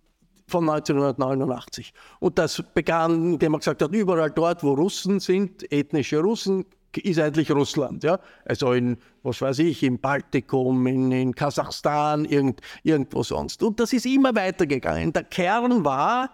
[0.49, 1.93] von 1989.
[2.19, 7.21] Und das begann, indem man gesagt hat, überall dort, wo Russen sind, ethnische Russen, ist
[7.21, 8.03] eigentlich Russland.
[8.03, 8.19] Ja?
[8.45, 13.63] Also in, was weiß ich, im Baltikum, in, in Kasachstan, irgend, irgendwo sonst.
[13.63, 15.13] Und das ist immer weitergegangen.
[15.13, 16.31] Der Kern war,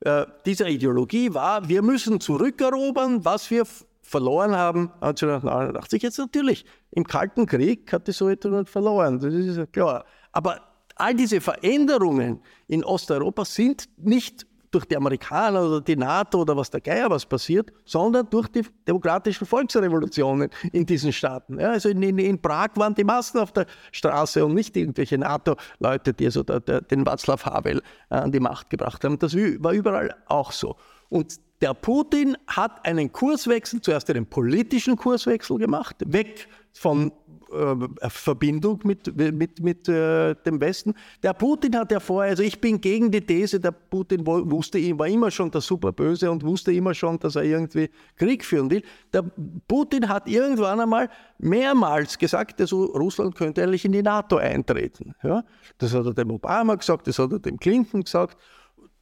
[0.00, 3.66] äh, dieser Ideologie war, wir müssen zurückerobern, was wir
[4.08, 6.02] verloren haben 1989.
[6.02, 10.04] Jetzt natürlich, im Kalten Krieg hat die Sowjetunion verloren, das ist klar.
[10.32, 10.60] Aber
[10.96, 16.70] all diese Veränderungen in Osteuropa sind nicht durch die Amerikaner oder die NATO oder was
[16.70, 21.58] der Geier was passiert, sondern durch die demokratischen Volksrevolutionen in diesen Staaten.
[21.58, 25.16] Ja, also in, in, in, Prag waren die Massen auf der Straße und nicht irgendwelche
[25.18, 29.18] NATO-Leute, die also der, der, den Václav Havel an die Macht gebracht haben.
[29.18, 30.76] Das war überall auch so.
[31.08, 37.12] Und der Putin hat einen Kurswechsel, zuerst einen politischen Kurswechsel gemacht, weg von
[37.50, 40.94] äh, Verbindung mit, mit, mit äh, dem Westen.
[41.22, 45.08] Der Putin hat ja vorher, also ich bin gegen die These, der Putin wusste, war
[45.08, 48.82] immer schon der Superböse und wusste immer schon, dass er irgendwie Krieg führen will.
[49.12, 49.24] Der
[49.66, 55.14] Putin hat irgendwann einmal mehrmals gesagt, also Russland könnte eigentlich in die NATO eintreten.
[55.22, 55.42] Ja?
[55.78, 58.36] Das hat er dem Obama gesagt, das hat er dem Clinton gesagt.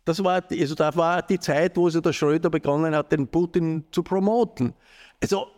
[0.06, 3.84] Das war, also da war die Zeit, wo also der Schröder begonnen hat, den Putin
[3.90, 4.72] zu promoten.
[5.20, 5.48] Also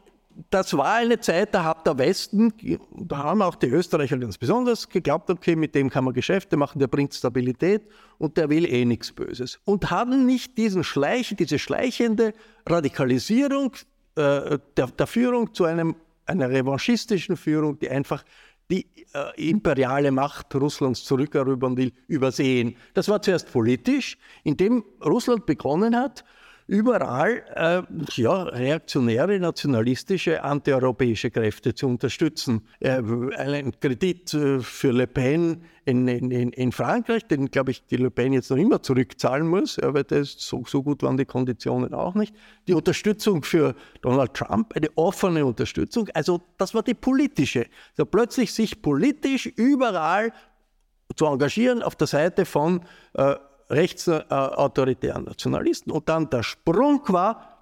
[0.48, 2.54] das war eine Zeit, da hat der Westen,
[2.96, 6.78] da haben auch die Österreicher ganz besonders geglaubt, okay, mit dem kann man Geschäfte machen,
[6.78, 7.82] der bringt Stabilität
[8.16, 9.60] und der will eh nichts Böses.
[9.66, 12.32] Und haben nicht diesen Schleich, diese schleichende
[12.66, 13.72] Radikalisierung
[14.14, 18.24] äh, der, der, Führung zu einem, einer revanchistischen Führung, die einfach
[18.70, 22.76] die äh, imperiale Macht Russlands zurückerobern will, übersehen.
[22.94, 26.24] Das war zuerst politisch, indem Russland begonnen hat,
[26.68, 27.82] überall äh,
[28.20, 32.68] ja, reaktionäre, nationalistische, antieuropäische Kräfte zu unterstützen.
[32.78, 33.00] Äh,
[33.38, 38.10] ein Kredit äh, für Le Pen in, in, in Frankreich, den, glaube ich, die Le
[38.10, 42.14] Pen jetzt noch immer zurückzahlen muss, aber das, so, so gut waren die Konditionen auch
[42.14, 42.34] nicht.
[42.68, 47.66] Die Unterstützung für Donald Trump, eine offene Unterstützung, also das war die politische.
[47.92, 50.34] Also plötzlich sich politisch überall
[51.16, 52.82] zu engagieren auf der Seite von
[53.14, 53.36] äh,
[53.70, 55.90] rechtsautoritären Nationalisten.
[55.90, 57.58] Und dann der Sprung war,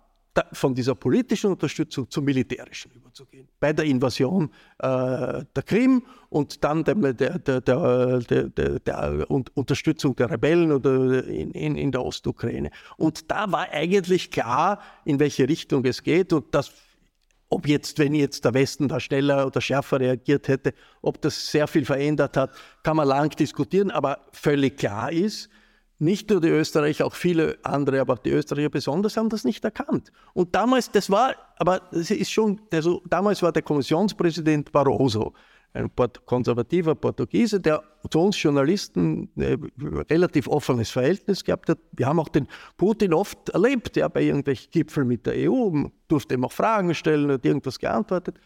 [0.53, 3.49] von dieser politischen Unterstützung zur militärischen überzugehen.
[3.59, 7.61] Bei der Invasion äh, der Krim und dann der, der, der,
[8.81, 12.71] der, Unterstützung der Rebellen oder in, in, in der Ostukraine.
[12.97, 16.73] Und da war eigentlich klar, in welche Richtung es geht und das
[17.49, 21.69] ob jetzt, wenn jetzt der Westen da schneller oder schärfer reagiert hätte, ob das sehr
[21.69, 22.51] viel verändert hat,
[22.83, 25.49] kann man lang diskutieren, aber völlig klar ist,
[25.99, 30.13] nicht nur die Österreicher, auch viele andere, aber die Österreicher besonders haben das nicht erkannt.
[30.35, 35.33] Und damals, das war, aber das ist schon, also damals war der Kommissionspräsident Barroso,
[35.73, 35.91] ein
[36.25, 39.59] konservativer Portugiese, der zu uns Journalisten ein äh,
[40.11, 41.79] relativ offenes Verhältnis gehabt hat.
[41.93, 46.35] Wir haben auch den Putin oft erlebt, ja, bei irgendwelchen Gipfeln mit der EU, durfte
[46.35, 48.39] ihm auch Fragen stellen, hat irgendwas geantwortet.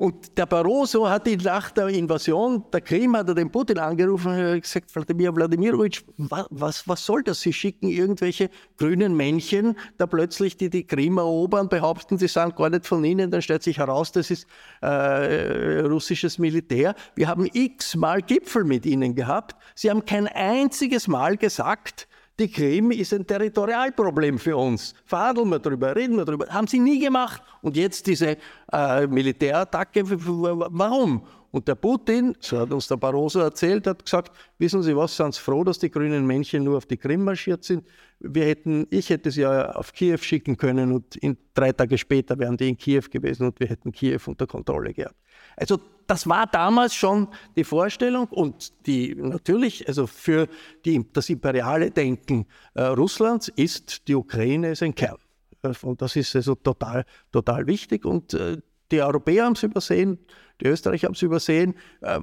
[0.00, 4.32] Und der Barroso hat ihn nach der Invasion der Krim, hat er den Putin angerufen
[4.32, 7.42] und gesagt, Wladimir Wladimirovich, was, was, soll das?
[7.42, 12.70] Sie schicken irgendwelche grünen Männchen, da plötzlich die die Krim erobern, behaupten, sie sind gar
[12.70, 14.46] nicht von ihnen, dann stellt sich heraus, das ist
[14.80, 16.94] äh, russisches Militär.
[17.14, 19.54] Wir haben x-mal Gipfel mit ihnen gehabt.
[19.74, 22.08] Sie haben kein einziges Mal gesagt,
[22.40, 24.94] die Krim ist ein Territorialproblem für uns.
[25.04, 26.46] Verhandeln wir darüber, reden wir darüber.
[26.48, 27.42] Haben sie nie gemacht.
[27.60, 28.38] Und jetzt diese
[28.72, 31.22] äh, Militärattacke, warum?
[31.50, 35.34] Und der Putin, so hat uns der Barroso erzählt, hat gesagt, wissen Sie was, sind
[35.34, 37.84] Sie froh, dass die grünen Männchen nur auf die Krim marschiert sind?
[38.20, 42.38] Wir hätten, ich hätte sie ja auf Kiew schicken können und in, drei Tage später
[42.38, 45.16] wären die in Kiew gewesen und wir hätten Kiew unter Kontrolle gehabt.
[45.56, 50.48] Also das war damals schon die Vorstellung und die natürlich, also für
[50.84, 55.18] die, das imperiale Denken äh, Russlands ist die Ukraine ist ein Kern.
[55.62, 58.04] Äh, und das ist also total, total wichtig.
[58.04, 58.58] Und äh,
[58.90, 60.18] die Europäer haben es übersehen,
[60.60, 61.74] die Österreicher haben es übersehen.
[62.00, 62.20] Äh,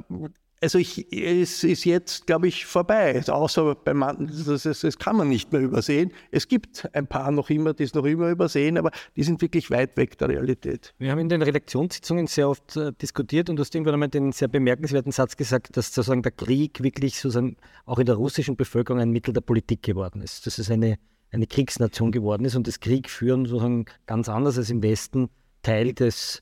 [0.62, 3.16] also ich, es ist jetzt, glaube ich, vorbei.
[3.16, 6.12] Also außer beim Mann, das, das, das, kann man nicht mehr übersehen.
[6.32, 9.70] Es gibt ein paar noch immer, die es noch immer übersehen, aber die sind wirklich
[9.70, 10.96] weit weg der Realität.
[10.98, 14.32] Wir haben in den Redaktionssitzungen sehr oft äh, diskutiert und du hast irgendwann einmal den
[14.32, 19.00] sehr bemerkenswerten Satz gesagt, dass sozusagen der Krieg wirklich sozusagen auch in der russischen Bevölkerung
[19.00, 20.48] ein Mittel der Politik geworden ist.
[20.48, 20.98] Dass es eine,
[21.32, 25.30] eine Kriegsnation geworden ist und das Kriegführen sozusagen ganz anders als im Westen
[25.62, 26.42] Teil des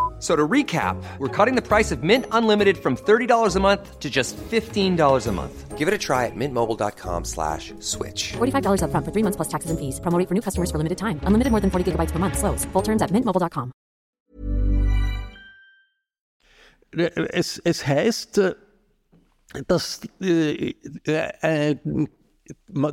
[0.21, 4.07] So to recap, we're cutting the price of Mint Unlimited from $30 a month to
[4.07, 5.77] just $15 a month.
[5.79, 8.33] Give it a try at mintmobile.com slash switch.
[8.33, 9.99] $45 up front for three months plus taxes and fees.
[9.99, 11.19] Promoting for new customers for limited time.
[11.23, 12.37] Unlimited more than 40 gigabytes per month.
[12.37, 12.65] Slows.
[12.65, 13.71] Full terms at mintmobile.com.
[16.93, 18.55] Es, es heißt, äh,
[19.65, 21.75] dass, äh, äh,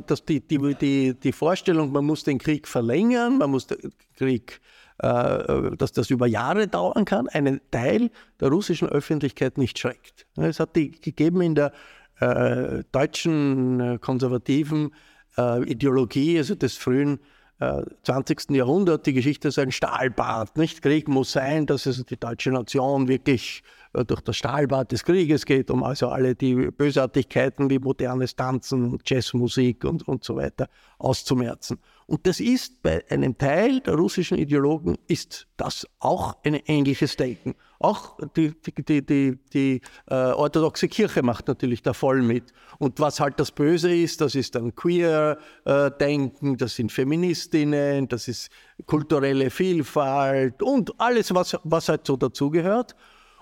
[0.07, 4.61] dass die, die, die, die Vorstellung, man muss den Krieg verlängern, man muss den Krieg
[5.01, 10.27] dass das über Jahre dauern kann, einen Teil der russischen Öffentlichkeit nicht schreckt.
[10.35, 11.71] Es hat die gegeben in der
[12.19, 14.93] äh, deutschen äh, konservativen
[15.37, 17.19] äh, Ideologie, also des frühen
[17.59, 18.51] äh, 20.
[18.51, 20.57] Jahrhundert, die Geschichte ist ein Stahlbad.
[20.57, 20.81] Nicht?
[20.81, 25.45] Krieg muss sein, dass es die deutsche Nation wirklich äh, durch das Stahlbad des Krieges
[25.45, 31.79] geht, um also alle die Bösartigkeiten wie modernes Tanzen, Jazzmusik und, und so weiter auszumerzen.
[32.05, 37.53] Und das ist bei einem Teil der russischen Ideologen ist das auch ein ähnliches Denken.
[37.79, 42.51] Auch die, die, die, die, die äh, orthodoxe Kirche macht natürlich da voll mit.
[42.79, 48.27] Und was halt das Böse ist, das ist dann Queer-Denken, äh, das sind Feministinnen, das
[48.27, 48.49] ist
[48.85, 52.95] kulturelle Vielfalt und alles, was, was halt so dazugehört.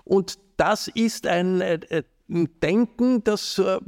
[0.07, 3.79] Und das ist ein, äh, ein Denken, das äh,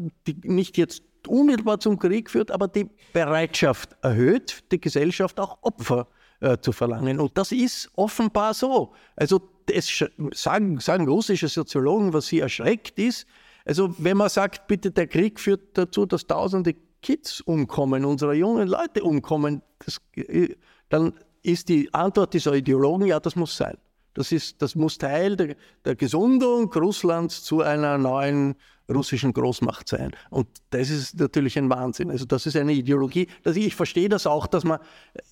[0.44, 6.08] nicht jetzt unmittelbar zum Krieg führt, aber die Bereitschaft erhöht, die Gesellschaft auch Opfer
[6.40, 7.20] äh, zu verlangen.
[7.20, 8.94] Und das ist offenbar so.
[9.16, 9.42] Also
[9.72, 10.04] es
[10.34, 13.28] sagen, sagen russische Soziologen, was sie erschreckt ist.
[13.66, 18.68] Also wenn man sagt, bitte der Krieg führt dazu, dass tausende Kids umkommen, unsere jungen
[18.68, 20.56] Leute umkommen, das, äh,
[20.90, 21.14] dann
[21.44, 23.78] ist die Antwort dieser Ideologen, ja, das muss sein.
[24.14, 25.56] Das, ist, das muss Teil der,
[25.86, 28.56] der Gesundung Russlands zu einer neuen
[28.90, 30.12] russischen Großmacht sein.
[30.30, 32.10] Und das ist natürlich ein Wahnsinn.
[32.10, 33.28] Also das ist eine Ideologie.
[33.46, 34.80] Also ich verstehe das auch, dass man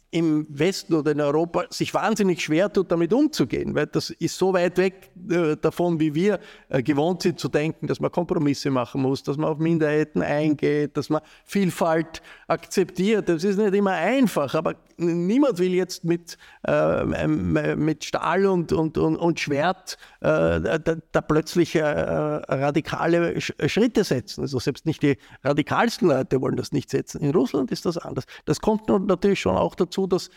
[0.09, 4.53] im Westen oder in Europa sich wahnsinnig schwer tut, damit umzugehen, weil das ist so
[4.53, 6.39] weit weg äh, davon, wie wir
[6.69, 10.95] äh, gewohnt sind zu denken, dass man Kompromisse machen muss, dass man auf Minderheiten eingeht,
[10.95, 13.27] dass man Vielfalt akzeptiert.
[13.27, 18.97] Das ist nicht immer einfach, aber niemand will jetzt mit, äh, mit Stahl und, und,
[18.97, 20.77] und, und Schwert äh, da,
[21.11, 24.41] da, plötzlich radikale Schritte setzen.
[24.41, 27.21] Also selbst nicht die radikalsten Leute wollen das nicht setzen.
[27.21, 28.25] In Russland ist das anders.
[28.45, 30.29] Das kommt natürlich schon auch dazu, dass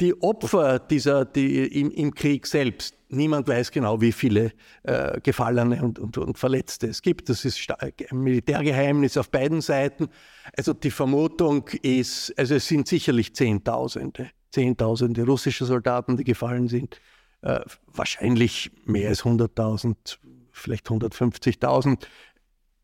[0.00, 4.52] die Opfer dieser, die im, im Krieg selbst, niemand weiß genau, wie viele
[4.84, 7.28] äh, Gefallene und, und, und, Verletzte es gibt.
[7.28, 10.08] Das ist ein Militärgeheimnis auf beiden Seiten.
[10.56, 17.00] Also die Vermutung ist, also es sind sicherlich Zehntausende, Zehntausende russische Soldaten, die gefallen sind.
[17.42, 20.18] Äh, wahrscheinlich mehr als 100.000,
[20.52, 22.04] vielleicht 150.000.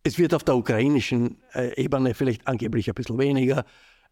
[0.02, 3.64] Es wird auf der ukrainischen äh, Ebene vielleicht angeblich ein bisschen weniger,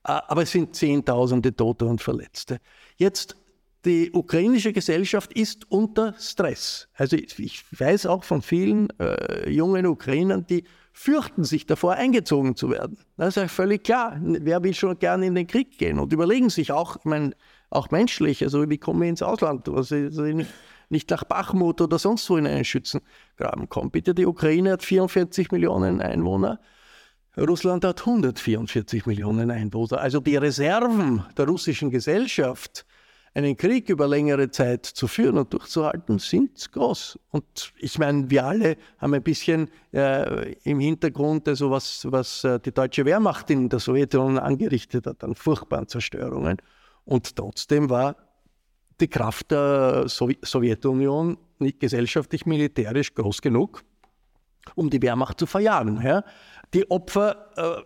[0.02, 2.58] aber es sind Zehntausende Tote und Verletzte.
[2.96, 3.36] Jetzt,
[3.84, 6.88] die ukrainische Gesellschaft ist unter Stress.
[6.94, 12.70] Also ich weiß auch von vielen äh, jungen Ukrainern, die fürchten sich davor, eingezogen zu
[12.70, 12.98] werden.
[13.16, 14.18] Das ist ja völlig klar.
[14.20, 17.32] Wer will schon gerne in den Krieg gehen und überlegen sich auch, ich meine,
[17.70, 19.68] auch menschlich, also wie komme ich ins Ausland?
[19.68, 19.96] Also
[20.90, 23.90] nicht nach Bachmut oder sonst wo in einen Schützengraben kommen.
[23.90, 26.60] Bitte, die Ukraine hat 44 Millionen Einwohner.
[27.38, 30.00] Russland hat 144 Millionen Einwohner.
[30.00, 32.84] Also die Reserven der russischen Gesellschaft,
[33.34, 37.18] einen Krieg über längere Zeit zu führen und durchzuhalten, sind groß.
[37.30, 42.60] Und ich meine, wir alle haben ein bisschen äh, im Hintergrund, also was, was äh,
[42.60, 46.58] die deutsche Wehrmacht in der Sowjetunion angerichtet hat an furchtbaren Zerstörungen.
[47.06, 48.16] Und trotzdem war
[49.00, 53.82] die Kraft der Sowjetunion nicht gesellschaftlich, militärisch groß genug,
[54.74, 56.00] um die Wehrmacht zu verjagen.
[56.02, 56.24] Ja?
[56.74, 57.84] Die Opfer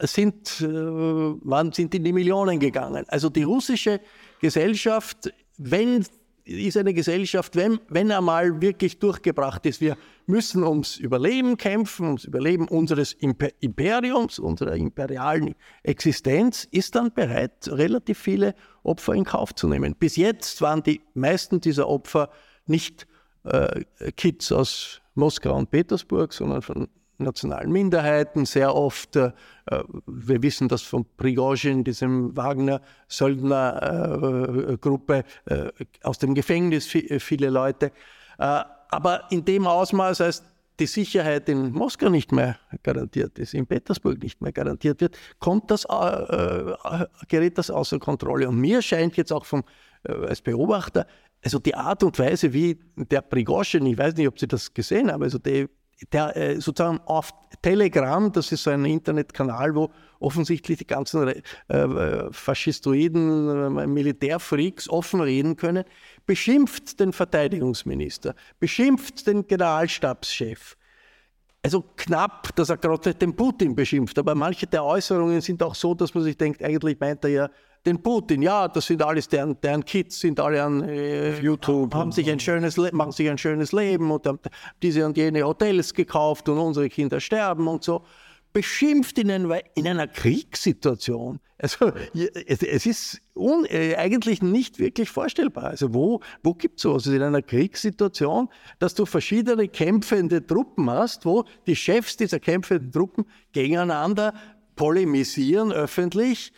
[0.00, 3.04] äh, sind, äh, waren, sind in die Millionen gegangen.
[3.08, 4.00] Also die russische
[4.40, 6.04] Gesellschaft, wenn
[6.46, 9.80] ist eine Gesellschaft, wenn, wenn er mal wirklich durchgebracht ist.
[9.80, 9.96] Wir
[10.26, 18.18] müssen ums Überleben kämpfen, ums Überleben unseres Imperiums, unserer imperialen Existenz, ist dann bereit, relativ
[18.18, 18.54] viele
[18.84, 19.96] Opfer in Kauf zu nehmen.
[19.96, 22.30] Bis jetzt waren die meisten dieser Opfer
[22.66, 23.08] nicht
[23.42, 23.82] äh,
[24.16, 26.88] Kids aus Moskau und Petersburg, sondern von
[27.18, 29.32] nationalen Minderheiten, sehr oft, äh,
[30.06, 35.70] wir wissen das von Prigozhin, diesem Wagner-Söldner-Gruppe, äh, äh,
[36.02, 37.92] aus dem Gefängnis viele Leute.
[38.38, 40.44] Äh, aber in dem Ausmaß, als
[40.78, 45.70] die Sicherheit in Moskau nicht mehr garantiert ist, in Petersburg nicht mehr garantiert wird, kommt
[45.70, 46.74] das, äh,
[47.28, 48.46] gerät das außer Kontrolle.
[48.48, 49.64] Und mir scheint jetzt auch vom,
[50.08, 51.06] als Beobachter,
[51.44, 55.12] also die Art und Weise, wie der Prigozhin, ich weiß nicht, ob Sie das gesehen
[55.12, 55.68] haben, also die,
[56.12, 57.32] der äh, sozusagen auf
[57.62, 59.90] Telegram, das ist so ein Internetkanal, wo
[60.20, 61.28] offensichtlich die ganzen
[61.68, 65.84] äh, faschistoiden äh, Militärfreaks offen reden können,
[66.26, 70.76] beschimpft den Verteidigungsminister, beschimpft den Generalstabschef.
[71.62, 75.94] Also knapp, dass er gerade den Putin beschimpft, aber manche der Äußerungen sind auch so,
[75.94, 77.50] dass man sich denkt, eigentlich meint er ja
[77.86, 82.10] den Putin, ja, das sind alles deren, deren Kids, sind alle an äh, YouTube, haben
[82.10, 84.40] sich ein schönes, machen sich ein schönes Leben und haben
[84.82, 88.04] diese und jene Hotels gekauft und unsere Kinder sterben und so.
[88.52, 91.40] Beschimpft in, ein, in einer Kriegssituation.
[91.58, 91.92] Also
[92.46, 95.64] es, es ist un, äh, eigentlich nicht wirklich vorstellbar.
[95.64, 100.90] Also wo, wo gibt es sowas also in einer Kriegssituation, dass du verschiedene kämpfende Truppen
[100.90, 104.34] hast, wo die Chefs dieser kämpfenden Truppen gegeneinander
[104.74, 106.52] polemisieren öffentlich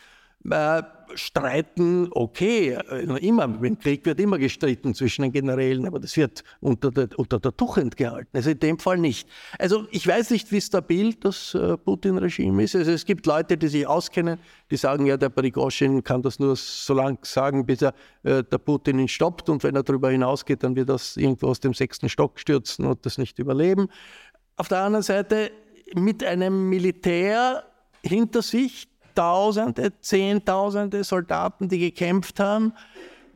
[0.50, 0.82] äh,
[1.14, 6.44] streiten, okay, äh, immer, im Krieg wird immer gestritten zwischen den Generälen, aber das wird
[6.60, 8.28] unter der, unter der Tuchend gehalten.
[8.32, 9.28] Also in dem Fall nicht.
[9.58, 12.76] Also ich weiß nicht, wie stabil das äh, Putin-Regime ist.
[12.76, 14.38] Also es gibt Leute, die sich auskennen,
[14.70, 18.58] die sagen, ja, der Prigozhin kann das nur so lange sagen, bis er äh, der
[18.58, 22.08] Putin ihn stoppt und wenn er darüber hinausgeht, dann wird das irgendwo aus dem sechsten
[22.08, 23.88] Stock stürzen und das nicht überleben.
[24.56, 25.50] Auf der anderen Seite
[25.94, 27.64] mit einem Militär
[28.02, 28.88] hinter sich,
[29.18, 32.72] Tausende, Zehntausende Soldaten, die gekämpft haben.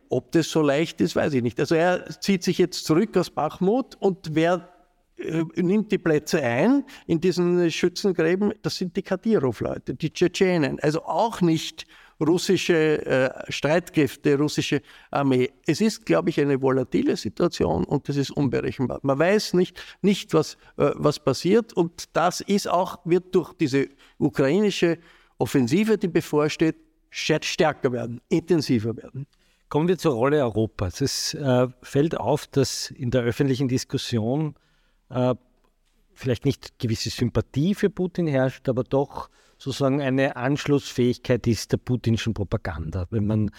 [0.08, 1.58] Ob das so leicht ist, weiß ich nicht.
[1.58, 4.68] Also er zieht sich jetzt zurück aus Bachmut und wer
[5.16, 10.78] äh, nimmt die Plätze ein in diesen Schützengräben, das sind die Kadyrov-Leute, die Tschetschenen.
[10.78, 11.84] Also auch nicht
[12.20, 15.50] russische äh, Streitkräfte, russische Armee.
[15.66, 19.00] Es ist, glaube ich, eine volatile Situation und das ist unberechenbar.
[19.02, 23.88] Man weiß nicht, nicht was, äh, was passiert und das ist auch, wird durch diese
[24.18, 24.98] ukrainische
[25.42, 26.76] Offensive, die bevorsteht,
[27.10, 29.26] stärker werden, intensiver werden.
[29.68, 31.00] Kommen wir zur Rolle Europas.
[31.00, 34.54] Es äh, fällt auf, dass in der öffentlichen Diskussion
[35.10, 35.34] äh,
[36.14, 42.34] vielleicht nicht gewisse Sympathie für Putin herrscht, aber doch sozusagen eine Anschlussfähigkeit ist der putinschen
[42.34, 43.06] Propaganda.
[43.10, 43.50] Wenn man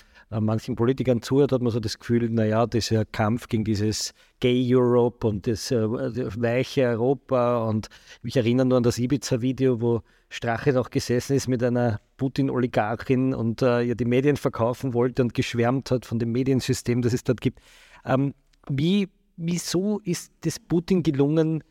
[0.42, 5.28] manchen Politikern zuhört, hat man so das Gefühl, naja, dieser Kampf gegen dieses Gay Europe
[5.28, 7.90] und das, äh, weiche Europa und
[8.24, 13.62] ich erinnere nur an das Ibiza-Video, wo Strache noch gesessen ist mit einer Putin-Oligarchin und
[13.62, 17.40] äh, ihr die Medien verkaufen wollte und geschwärmt hat von dem Mediensystem, das es dort
[17.40, 17.60] gibt.
[18.04, 18.34] Ähm,
[18.68, 21.64] wie, wieso ist es Putin gelungen,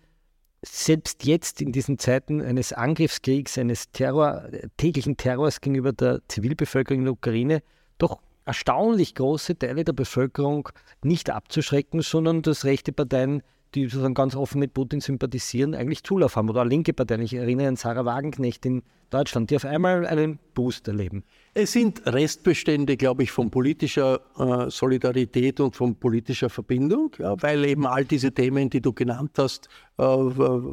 [0.65, 7.05] selbst jetzt in diesen Zeiten eines Angriffskriegs, eines Terror, täglichen Terrors gegenüber der Zivilbevölkerung in
[7.07, 7.63] der Ukraine,
[7.99, 10.69] doch erstaunlich große Teile der Bevölkerung
[11.03, 13.43] nicht abzuschrecken, sondern dass rechte Parteien,
[13.75, 16.51] die sozusagen ganz offen mit Putin sympathisieren, eigentlich Zulauf haben.
[16.51, 17.23] Oder linke Parteien.
[17.23, 18.83] Ich erinnere an Sarah Wagenknecht in
[19.13, 21.25] Deutschland, die auf einmal einen Boost erleben.
[21.55, 27.65] Es sind Restbestände, glaube ich, von politischer äh, Solidarität und von politischer Verbindung, ja, weil
[27.65, 29.69] eben all diese Themen, die du genannt hast,
[29.99, 30.05] äh,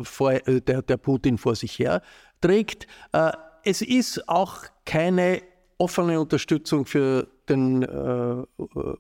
[0.04, 2.02] vor, äh, der, der, Putin vor sich her
[2.42, 2.88] trägt.
[3.12, 3.32] Äh,
[3.64, 5.42] es ist auch keine
[5.78, 8.44] offene Unterstützung für den äh,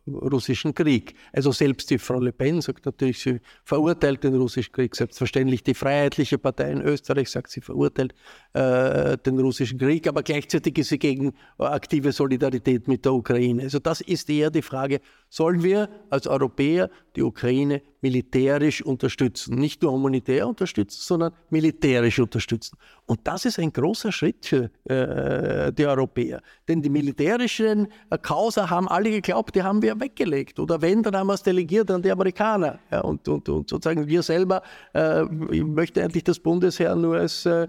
[0.07, 1.15] russischen Krieg.
[1.31, 4.95] Also selbst die Frau Le Pen sagt natürlich, sie verurteilt den russischen Krieg.
[4.95, 8.13] Selbstverständlich die Freiheitliche Partei in Österreich sagt, sie verurteilt
[8.53, 13.63] äh, den russischen Krieg, aber gleichzeitig ist sie gegen aktive Solidarität mit der Ukraine.
[13.63, 14.99] Also das ist eher die Frage,
[15.29, 19.55] sollen wir als Europäer die Ukraine militärisch unterstützen?
[19.55, 22.77] Nicht nur humanitär unterstützen, sondern militärisch unterstützen.
[23.05, 26.41] Und das ist ein großer Schritt für äh, die Europäer.
[26.67, 30.59] Denn die militärischen äh, Causa haben alle geglaubt, die haben wir weggelegt.
[30.59, 32.79] Oder wenn, dann haben wir es delegiert an die Amerikaner.
[32.91, 34.63] Ja, und, und, und sozusagen wir selber,
[34.93, 37.67] äh, ich möchte eigentlich das Bundesheer nur als äh,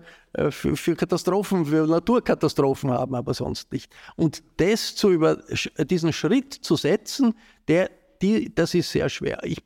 [0.50, 3.92] für, für, Katastrophen, für Naturkatastrophen haben, aber sonst nicht.
[4.16, 5.38] Und das zu über,
[5.78, 7.34] diesen Schritt zu setzen,
[7.68, 7.90] der,
[8.22, 9.40] die, das ist sehr schwer.
[9.42, 9.62] Ich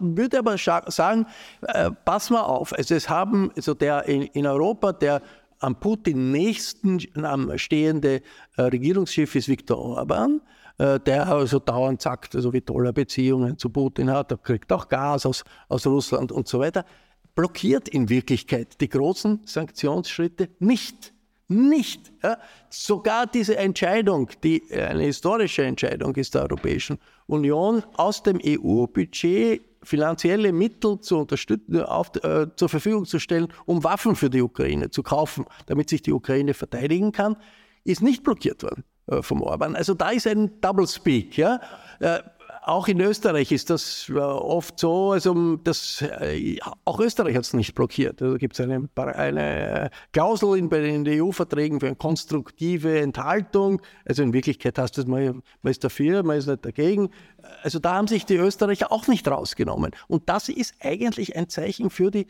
[0.00, 1.26] würde aber sagen,
[1.62, 2.72] äh, pass mal auf.
[2.72, 5.20] Also es haben, also der in, in Europa, der
[5.58, 8.22] am Putin nächsten am stehende
[8.56, 10.40] äh, Regierungschef ist Viktor Orban,
[10.78, 14.88] äh, der also dauernd sagt, also wie er Beziehungen zu Putin hat, er kriegt auch
[14.88, 16.84] Gas aus, aus Russland und so weiter,
[17.34, 21.12] blockiert in Wirklichkeit die großen Sanktionsschritte nicht.
[21.48, 22.12] Nicht.
[22.22, 22.38] Ja?
[22.70, 30.52] Sogar diese Entscheidung, die eine historische Entscheidung ist der Europäischen Union, aus dem EU-Budget finanzielle
[30.52, 35.02] Mittel zu unterstützen, auf, äh, zur Verfügung zu stellen, um Waffen für die Ukraine zu
[35.02, 37.36] kaufen, damit sich die Ukraine verteidigen kann,
[37.84, 39.76] ist nicht blockiert worden äh, vom Orban.
[39.76, 41.36] Also da ist ein Double Speak.
[41.36, 41.60] Ja?
[42.00, 42.20] Äh,
[42.66, 47.52] auch in Österreich ist das äh, oft so, also das, äh, auch Österreich hat es
[47.52, 48.22] nicht blockiert.
[48.22, 53.82] Da gibt es eine, eine Klausel in, den EU-Verträgen für eine konstruktive Enthaltung.
[54.06, 57.10] Also in Wirklichkeit heißt das, man, man ist dafür, man ist nicht dagegen.
[57.62, 59.90] Also da haben sich die Österreicher auch nicht rausgenommen.
[60.08, 62.26] Und das ist eigentlich ein Zeichen für die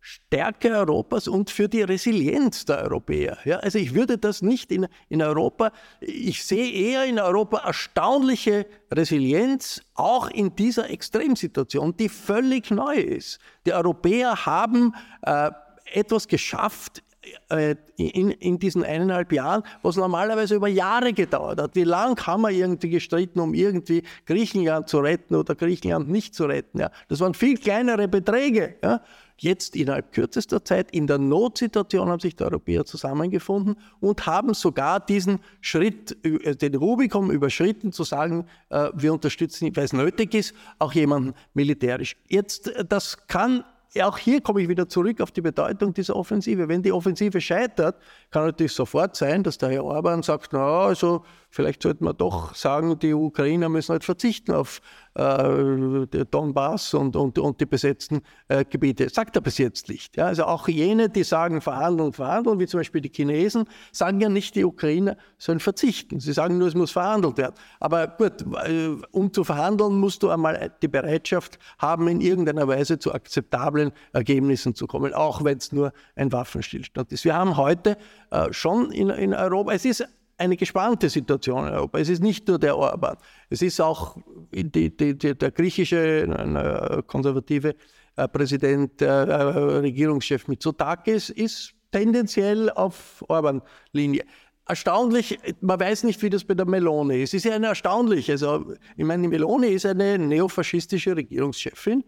[0.00, 3.38] Stärke Europas und für die Resilienz der Europäer.
[3.44, 8.66] Ja, also ich würde das nicht in, in Europa, ich sehe eher in Europa erstaunliche
[8.90, 13.38] Resilienz, auch in dieser Extremsituation, die völlig neu ist.
[13.66, 15.50] Die Europäer haben äh,
[15.92, 17.02] etwas geschafft
[17.50, 21.74] äh, in, in diesen eineinhalb Jahren, was normalerweise über Jahre gedauert hat.
[21.74, 26.46] Wie lange haben wir irgendwie gestritten, um irgendwie Griechenland zu retten oder Griechenland nicht zu
[26.46, 26.80] retten?
[26.80, 26.90] Ja?
[27.08, 28.76] Das waren viel kleinere Beträge.
[28.82, 29.02] Ja?
[29.42, 35.00] Jetzt innerhalb kürzester Zeit in der Notsituation haben sich die Europäer zusammengefunden und haben sogar
[35.00, 40.54] diesen Schritt, äh, den Rubicon überschritten, zu sagen, äh, wir unterstützen, weil es nötig ist,
[40.78, 42.16] auch jemanden militärisch.
[42.28, 43.64] Jetzt, äh, das kann
[44.02, 46.68] auch hier komme ich wieder zurück auf die Bedeutung dieser Offensive.
[46.68, 47.96] Wenn die Offensive scheitert,
[48.30, 52.54] kann natürlich sofort sein, dass der Herr Orban sagt, na, also vielleicht sollte man doch
[52.54, 54.80] sagen, die Ukrainer müssen halt verzichten auf
[55.14, 59.08] äh, Donbass und, und, und die besetzten äh, Gebiete.
[59.08, 60.16] Sagt er bis jetzt nicht.
[60.16, 60.26] Ja?
[60.26, 64.54] Also auch jene, die sagen verhandeln, verhandeln, wie zum Beispiel die Chinesen, sagen ja nicht,
[64.54, 66.20] die Ukrainer sollen verzichten.
[66.20, 67.54] Sie sagen nur, es muss verhandelt werden.
[67.80, 72.98] Aber gut, äh, um zu verhandeln, musst du einmal die Bereitschaft haben, in irgendeiner Weise
[72.98, 77.24] zu akzeptablen Ergebnissen zu kommen, auch wenn es nur ein Waffenstillstand ist.
[77.24, 77.96] Wir haben heute
[78.30, 80.06] äh, schon in, in Europa, es ist
[80.40, 81.98] eine gespannte Situation in Europa.
[81.98, 83.16] Es ist nicht nur der Orban.
[83.50, 84.16] Es ist auch
[84.52, 87.76] die, die, die, der griechische äh, konservative
[88.16, 94.24] äh, Präsident, äh, Regierungschef Mitsotakis ist tendenziell auf Orban-Linie.
[94.66, 97.30] Erstaunlich, man weiß nicht, wie das bei der Melone ist.
[97.30, 98.30] Es ist ja eine erstaunlich.
[98.30, 102.04] Also, ich meine, die Melone ist eine neofaschistische Regierungschefin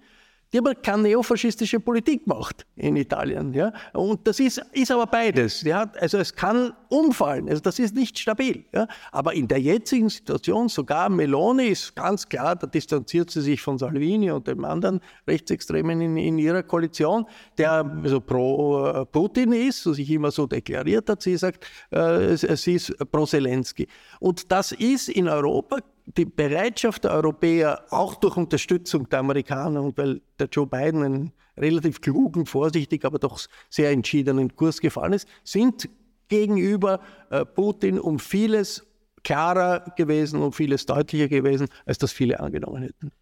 [0.52, 3.54] die aber keine neofaschistische Politik macht in Italien.
[3.54, 3.72] Ja?
[3.92, 5.62] Und das ist, ist aber beides.
[5.62, 5.90] Ja?
[5.98, 8.64] Also es kann umfallen, also das ist nicht stabil.
[8.72, 8.86] Ja?
[9.10, 13.78] Aber in der jetzigen Situation, sogar Meloni ist ganz klar, da distanziert sie sich von
[13.78, 17.24] Salvini und dem anderen Rechtsextremen in, in ihrer Koalition,
[17.56, 21.22] der also pro äh, Putin ist, und sich immer so deklariert hat.
[21.22, 23.86] Sie sagt, äh, sie ist pro Zelensky.
[24.20, 29.96] Und das ist in Europa die Bereitschaft der Europäer, auch durch Unterstützung der Amerikaner und
[29.96, 33.40] weil der Joe Biden einen relativ klugen, vorsichtig, aber doch
[33.70, 35.88] sehr entschiedenen Kurs gefahren ist, sind
[36.28, 37.00] gegenüber
[37.30, 38.86] äh, Putin um vieles
[39.22, 43.12] klarer gewesen, um vieles deutlicher gewesen, als das viele angenommen hätten.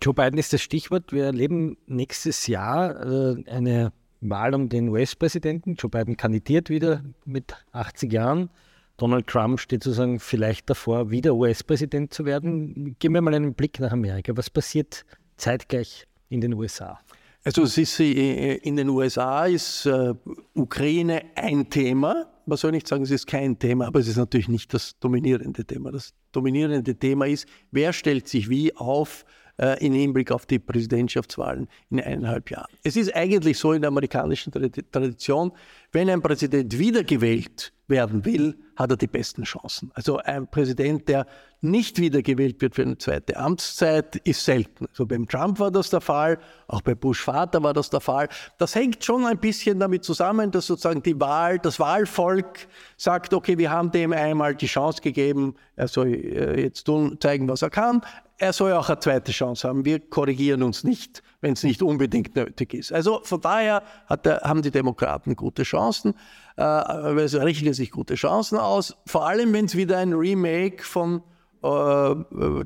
[0.00, 1.12] Joe Biden ist das Stichwort.
[1.12, 5.74] Wir erleben nächstes Jahr äh, eine Wahl um den US-Präsidenten.
[5.74, 8.50] Joe Biden kandidiert wieder mit 80 Jahren.
[8.96, 12.96] Donald Trump steht sozusagen vielleicht davor, wieder US-Präsident zu werden.
[12.98, 14.32] Geben wir mal einen Blick nach Amerika.
[14.36, 15.04] Was passiert
[15.36, 16.98] zeitgleich in den USA?
[17.44, 20.14] Also ist, äh, in den USA ist äh,
[20.54, 22.26] Ukraine ein Thema.
[22.46, 25.64] Man soll nicht sagen, es ist kein Thema, aber es ist natürlich nicht das dominierende
[25.64, 25.92] Thema.
[25.92, 29.24] Das dominierende Thema ist, wer stellt sich wie auf
[29.58, 32.70] äh, im Hinblick auf die Präsidentschaftswahlen in eineinhalb Jahren.
[32.82, 35.52] Es ist eigentlich so in der amerikanischen Tradition,
[35.92, 39.90] wenn ein Präsident wiedergewählt werden will, hat er die besten Chancen.
[39.94, 41.26] Also ein Präsident, der
[41.60, 44.86] nicht wiedergewählt wird für eine zweite Amtszeit, ist selten.
[44.86, 48.28] Also beim Trump war das der Fall, auch bei Bush Vater war das der Fall.
[48.58, 53.56] Das hängt schon ein bisschen damit zusammen, dass sozusagen die Wahl, das Wahlvolk sagt, okay,
[53.56, 57.70] wir haben dem einmal die Chance gegeben, er soll äh, jetzt tun, zeigen, was er
[57.70, 58.02] kann.
[58.38, 59.86] Er soll auch eine zweite Chance haben.
[59.86, 62.92] Wir korrigieren uns nicht, wenn es nicht unbedingt nötig ist.
[62.92, 63.84] Also von daher
[64.24, 66.14] der, haben die Demokraten gute Chancen
[66.56, 71.22] äh, also rechnen sich gute Chancen aus, vor allem wenn es wieder ein Remake von
[71.62, 72.14] äh,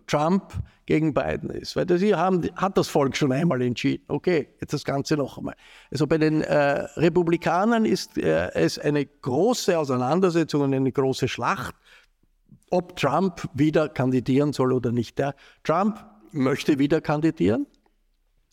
[0.07, 0.55] Trump
[0.87, 1.77] gegen Biden ist.
[1.77, 4.05] Weil das hier haben, hat das Volk schon einmal entschieden.
[4.09, 5.57] Okay, jetzt das Ganze noch einmal.
[5.91, 11.75] Also bei den äh, Republikanern ist äh, es eine große Auseinandersetzung und eine große Schlacht,
[12.71, 15.19] ob Trump wieder kandidieren soll oder nicht.
[15.19, 16.03] Der Trump
[16.33, 17.67] möchte wieder kandidieren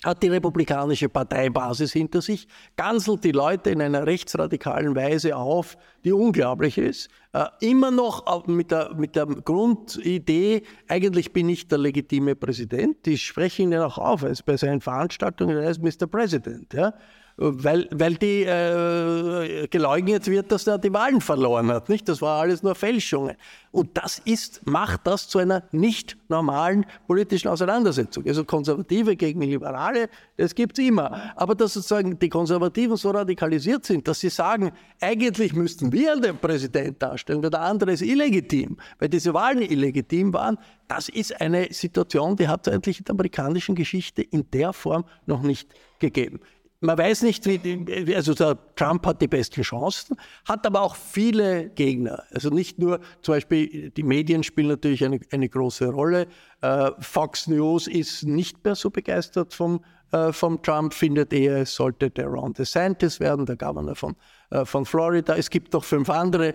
[0.03, 6.11] hat die republikanische Parteibasis hinter sich, ganzelt die Leute in einer rechtsradikalen Weise auf, die
[6.11, 7.09] unglaublich ist.
[7.33, 13.07] Äh, immer noch mit der, mit der Grundidee, eigentlich bin ich der legitime Präsident.
[13.07, 16.05] Ich spreche ihn ja auch auf, also bei seinen Veranstaltungen, er Mr.
[16.05, 16.73] President.
[16.73, 16.93] Ja?
[17.37, 21.87] Weil, weil die äh, geleugnet wird, dass er die Wahlen verloren hat.
[21.87, 22.09] Nicht?
[22.09, 23.35] Das war alles nur Fälschungen.
[23.69, 28.25] Und das ist, macht das zu einer nicht normalen politischen Auseinandersetzung.
[28.25, 31.31] Also Konservative gegen Liberale, das gibt es immer.
[31.35, 36.37] Aber dass sozusagen die Konservativen so radikalisiert sind, dass sie sagen, eigentlich müssten wir den
[36.37, 40.57] Präsident darstellen, weil der andere ist illegitim, weil diese Wahlen illegitim waren,
[40.87, 45.05] das ist eine Situation, die hat es eigentlich in der amerikanischen Geschichte in der Form
[45.27, 45.69] noch nicht
[45.99, 46.39] gegeben
[46.79, 50.15] man weiß nicht, wie, also der Trump hat die besten Chancen,
[50.47, 52.23] hat aber auch viele Gegner.
[52.31, 56.27] Also nicht nur, zum Beispiel, die Medien spielen natürlich eine, eine große Rolle.
[56.61, 61.73] Äh, Fox News ist nicht mehr so begeistert vom, äh, vom Trump, findet eher, es
[61.73, 64.15] sollte der Ron DeSantis werden, der Governor von,
[64.51, 65.35] äh, von Florida.
[65.35, 66.53] Es gibt noch fünf andere,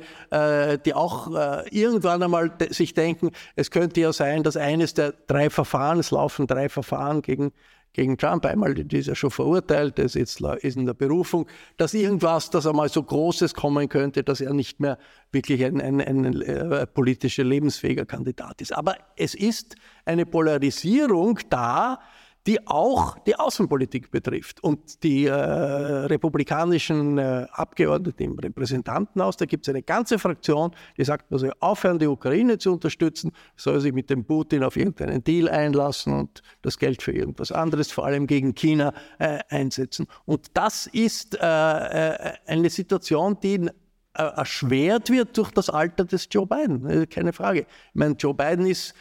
[0.86, 1.28] die auch
[1.70, 6.46] irgendwann einmal sich denken, es könnte ja sein, dass eines der drei Verfahren, es laufen
[6.46, 7.52] drei Verfahren gegen
[7.92, 8.44] gegen Trump.
[8.46, 12.88] Einmal, ist ja schon verurteilt, der ist jetzt in der Berufung, dass irgendwas, dass einmal
[12.88, 14.98] so Großes kommen könnte, dass er nicht mehr
[15.30, 18.72] wirklich ein, ein, ein, ein äh, politischer lebensfähiger Kandidat ist.
[18.72, 22.00] Aber es ist eine Polarisierung da,
[22.46, 24.62] die auch die Außenpolitik betrifft.
[24.62, 31.04] Und die äh, republikanischen äh, Abgeordneten im Repräsentantenhaus, da gibt es eine ganze Fraktion, die
[31.04, 35.22] sagt, man soll aufhören, die Ukraine zu unterstützen, soll sich mit dem Putin auf irgendeinen
[35.22, 40.06] Deal einlassen und das Geld für irgendwas anderes, vor allem gegen China, äh, einsetzen.
[40.24, 43.68] Und das ist äh, äh, eine Situation, die
[44.14, 47.08] erschwert wird durch das Alter des Joe Biden.
[47.08, 47.60] Keine Frage.
[47.60, 48.94] Ich meine, Joe Biden ist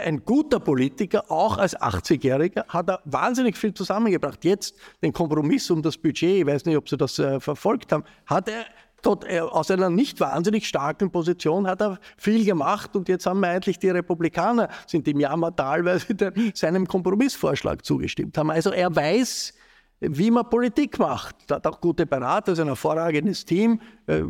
[0.00, 4.44] ein guter Politiker, auch als 80-Jähriger, hat er wahnsinnig viel zusammengebracht.
[4.44, 8.04] Jetzt den Kompromiss um das Budget, ich weiß nicht, ob Sie das äh, verfolgt haben,
[8.26, 8.64] hat er
[9.02, 13.42] dort äh, aus einer nicht wahnsinnig starken Position hat er viel gemacht und jetzt haben
[13.44, 18.50] eigentlich die Republikaner sind im Jammertal, weil sie seinem Kompromissvorschlag zugestimmt haben.
[18.50, 19.54] Also er weiß,
[20.00, 21.36] wie man Politik macht.
[21.48, 24.20] Er hat auch gute Berater, ist ein hervorragendes Team äh,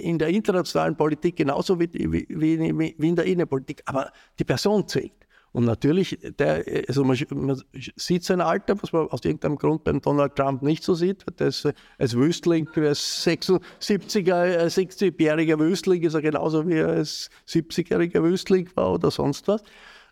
[0.00, 3.82] in der internationalen Politik genauso wie, in der Innenpolitik.
[3.86, 5.12] Aber die Person zählt.
[5.52, 10.02] Und natürlich, der, also man, man, sieht sein Alter, was man aus irgendeinem Grund beim
[10.02, 11.24] Donald Trump nicht so sieht.
[11.38, 11.66] Der ist,
[11.98, 19.10] als Wüstling, als 76er, 60-jähriger Wüstling ist er genauso wie als 70-jähriger Wüstling war oder
[19.10, 19.62] sonst was.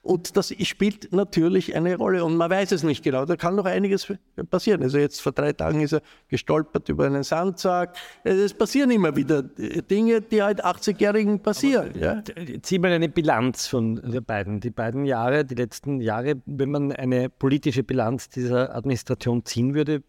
[0.04, 3.24] Und das spielt natürlich eine Rolle und man weiß es nicht genau.
[3.24, 4.12] Da kann noch einiges
[4.50, 4.82] passieren.
[4.82, 7.96] Also jetzt vor drei Tagen ist er gestolpert über einen Sandsack.
[8.22, 11.92] Es passieren immer wieder Dinge, die halt 80-Jährigen passieren.
[11.98, 12.22] ja.
[12.60, 14.60] Zieh mal eine Bilanz von den beiden.
[14.60, 20.02] Die beiden Jahre, die letzten Jahre, wenn man eine politische Bilanz dieser Administration ziehen würde,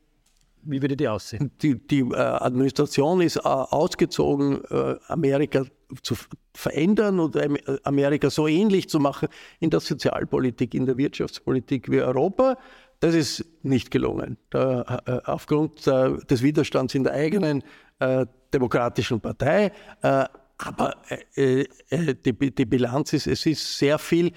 [0.65, 1.51] wie würde die aussehen?
[1.61, 5.63] Die, die äh, Administration ist äh, ausgezogen, äh, Amerika
[6.01, 6.15] zu
[6.53, 7.37] verändern und
[7.85, 9.29] Amerika so ähnlich zu machen
[9.59, 12.57] in der Sozialpolitik, in der Wirtschaftspolitik wie Europa.
[12.99, 14.37] Das ist nicht gelungen.
[14.49, 17.63] Da, äh, aufgrund äh, des Widerstands in der eigenen
[17.99, 19.71] äh, demokratischen Partei.
[20.01, 20.25] Äh,
[20.57, 20.95] aber
[21.35, 24.31] äh, äh, die, die, Bilanz ist, es ist sehr viel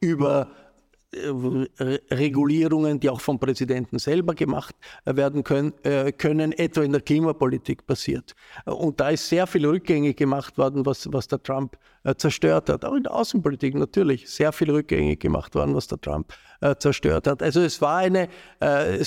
[0.00, 0.65] über äh,
[1.14, 7.86] Regulierungen, die auch vom Präsidenten selber gemacht werden können, äh, können, etwa in der Klimapolitik
[7.86, 8.34] passiert.
[8.64, 12.84] Und da ist sehr viel rückgängig gemacht worden, was, was der Trump äh, zerstört hat.
[12.84, 16.32] Auch in der Außenpolitik natürlich sehr viel rückgängig gemacht worden, was der Trump
[16.78, 17.42] zerstört hat.
[17.42, 18.28] Also es war eine
[18.60, 19.04] äh,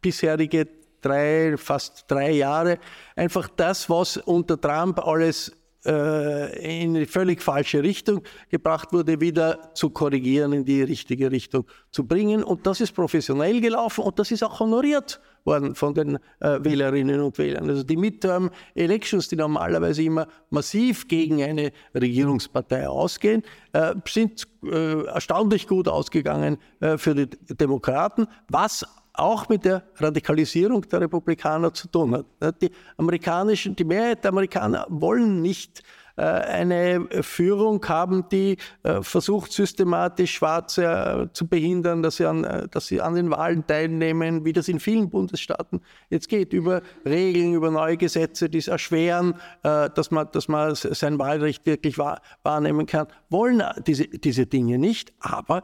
[0.00, 0.68] bisherige
[1.00, 2.78] drei, fast drei Jahre
[3.16, 9.74] einfach das, was unter Trump alles äh, in die völlig falsche Richtung gebracht wurde, wieder
[9.74, 12.42] zu korrigieren, in die richtige Richtung zu bringen.
[12.42, 17.20] Und das ist professionell gelaufen und das ist auch honoriert worden von den äh, Wählerinnen
[17.20, 17.68] und Wählern.
[17.68, 25.04] Also die Midterm Elections, die normalerweise immer massiv gegen eine Regierungspartei ausgehen, äh, sind äh,
[25.04, 28.84] erstaunlich gut ausgegangen äh, für die Demokraten, was
[29.14, 32.62] auch mit der Radikalisierung der Republikaner zu tun hat.
[32.62, 35.82] Die amerikanischen, die Mehrheit der Amerikaner wollen nicht
[36.16, 42.68] äh, eine Führung haben, die äh, versucht, systematisch Schwarze äh, zu behindern, dass sie, an,
[42.70, 47.54] dass sie an den Wahlen teilnehmen, wie das in vielen Bundesstaaten jetzt geht, über Regeln,
[47.54, 53.06] über neue Gesetze, die es erschweren, dass man, dass man sein Wahlrecht wirklich wahrnehmen kann,
[53.28, 55.12] wollen diese, diese Dinge nicht.
[55.20, 55.62] Aber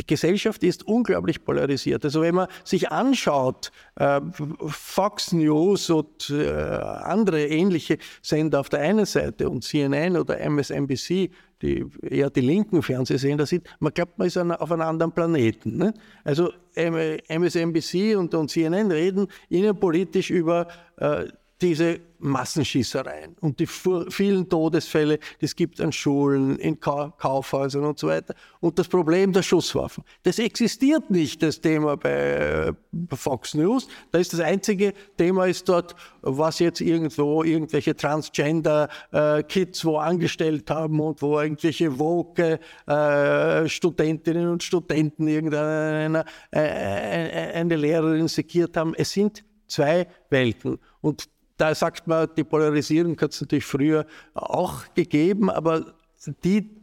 [0.00, 2.04] die Gesellschaft ist unglaublich polarisiert.
[2.04, 4.20] Also wenn man sich anschaut, äh,
[4.68, 11.30] Fox News und äh, andere ähnliche Sender auf der einen Seite und CNN oder MSNBC,
[11.60, 15.76] die eher die linken Fernsehsender sind, man glaubt, man ist auf einem anderen Planeten.
[15.76, 15.92] Ne?
[16.24, 21.26] Also MSNBC und, und CNN reden innenpolitisch über äh,
[21.60, 28.08] diese Massenschießereien und die vielen Todesfälle, die es gibt an Schulen, in Kaufhäusern und so
[28.08, 28.34] weiter.
[28.60, 30.04] Und das Problem der Schusswaffen.
[30.22, 32.72] Das existiert nicht, das Thema bei
[33.14, 33.88] Fox News.
[34.10, 41.00] Da ist das einzige Thema ist dort, was jetzt irgendwo irgendwelche Transgender-Kids wo angestellt haben
[41.00, 48.94] und wo irgendwelche woke äh, Studentinnen und Studenten irgendeine äh, äh, eine Lehrerin sekiert haben.
[48.94, 50.78] Es sind zwei Welten.
[51.00, 51.28] Und
[51.60, 55.94] da sagt man, die Polarisierung hat es natürlich früher auch gegeben, aber
[56.42, 56.79] die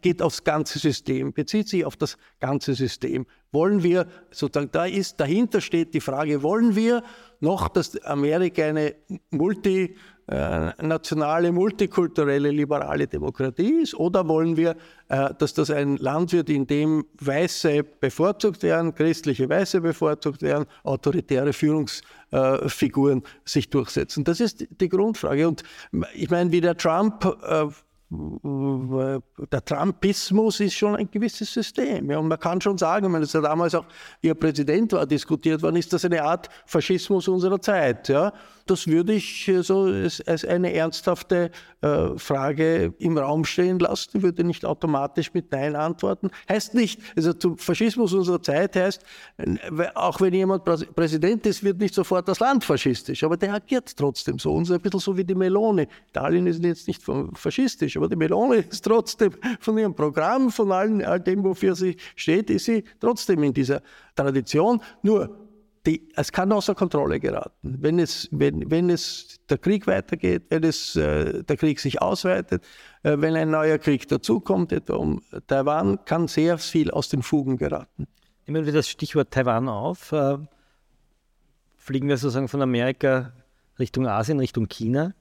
[0.00, 3.26] geht aufs ganze System, bezieht sich auf das ganze System.
[3.52, 7.02] Wollen wir, sozusagen, da ist, dahinter steht die Frage, wollen wir
[7.40, 8.94] noch, dass Amerika eine
[9.30, 13.94] multi, äh, multikulturelle, liberale Demokratie ist?
[13.94, 14.76] Oder wollen wir,
[15.08, 20.66] äh, dass das ein Land wird, in dem Weiße bevorzugt werden, christliche Weiße bevorzugt werden,
[20.84, 24.24] autoritäre Führungsfiguren sich durchsetzen?
[24.24, 25.48] Das ist die Grundfrage.
[25.48, 25.62] Und
[26.14, 27.66] ich meine, wie der Trump äh,
[28.10, 32.10] der Trumpismus ist schon ein gewisses System.
[32.10, 33.84] Ja, und man kann schon sagen, wenn es ja damals auch,
[34.22, 38.08] er Präsident war, diskutiert worden, ist das eine Art Faschismus unserer Zeit.
[38.08, 38.32] Ja?
[38.68, 39.84] Das würde ich so
[40.26, 41.50] als eine ernsthafte
[41.80, 44.10] äh, Frage im Raum stehen lassen.
[44.18, 46.30] Ich würde nicht automatisch mit Nein antworten.
[46.48, 49.02] Heißt nicht, also zum Faschismus unserer Zeit heißt,
[49.94, 54.38] auch wenn jemand Präsident ist, wird nicht sofort das Land faschistisch, aber der agiert trotzdem
[54.38, 54.52] so.
[54.52, 55.88] Und so ein bisschen so wie die Melone.
[56.10, 57.02] Italien ist jetzt nicht
[57.34, 62.50] faschistisch, aber die Melone ist trotzdem von ihrem Programm, von all dem, wofür sie steht,
[62.50, 63.80] ist sie trotzdem in dieser
[64.14, 64.82] Tradition.
[65.02, 65.47] Nur
[65.88, 67.78] die, es kann außer Kontrolle geraten.
[67.80, 72.62] Wenn es, wenn, wenn es der Krieg weitergeht, wenn es, äh, der Krieg sich ausweitet,
[73.02, 77.56] äh, wenn ein neuer Krieg dazukommt, etwa um Taiwan, kann sehr viel aus den Fugen
[77.56, 78.06] geraten.
[78.46, 80.12] Nehmen wir das Stichwort Taiwan auf.
[80.12, 80.38] Äh,
[81.76, 83.32] fliegen wir sozusagen von Amerika
[83.78, 85.14] Richtung Asien, Richtung China,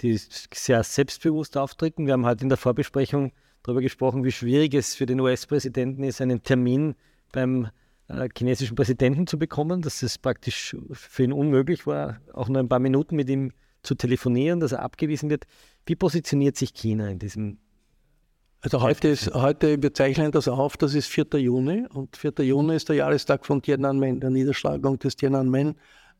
[0.00, 0.20] die
[0.52, 2.06] sehr selbstbewusst auftreten.
[2.06, 3.32] Wir haben heute in der Vorbesprechung
[3.62, 6.96] darüber gesprochen, wie schwierig es für den US-Präsidenten ist, einen Termin
[7.32, 7.68] beim
[8.12, 12.68] äh, chinesischen Präsidenten zu bekommen, dass es praktisch für ihn unmöglich war, auch nur ein
[12.68, 13.52] paar Minuten mit ihm
[13.82, 15.44] zu telefonieren, dass er abgewiesen wird.
[15.86, 17.58] Wie positioniert sich China in diesem
[18.64, 21.40] also heute ist, heute, wir zeichnen das auf, das ist 4.
[21.40, 22.34] Juni und 4.
[22.42, 25.74] Juni ist der Jahrestag von Tiananmen, der Niederschlagung des Tiananmen,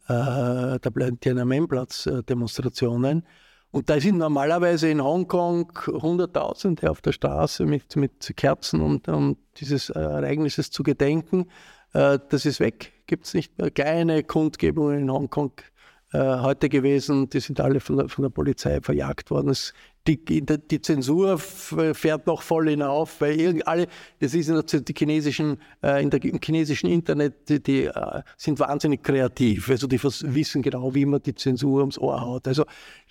[0.09, 3.21] äh, der Tiananmenplatz-Demonstrationen.
[3.21, 3.23] Äh,
[3.71, 9.37] und da sind normalerweise in Hongkong Hunderttausende auf der Straße mit, mit Kerzen, um, um
[9.57, 11.47] dieses Ereignisses zu gedenken.
[11.93, 13.71] Äh, das ist weg, gibt es nicht mehr.
[13.71, 15.53] Kleine Kundgebungen in Hongkong
[16.13, 19.51] äh, heute gewesen, die sind alle von der, von der Polizei verjagt worden.
[19.51, 19.73] Es
[20.09, 23.87] die, die, Zensur fährt noch voll hinauf, weil alle,
[24.19, 24.51] das ist
[24.89, 27.91] die chinesischen, äh, in der, im chinesischen Internet, die, die
[28.37, 29.71] sind wahnsinnig kreativ.
[29.71, 32.49] Also die wissen genau, wie man die Zensur ums Ohr haut.
[32.49, 32.65] Also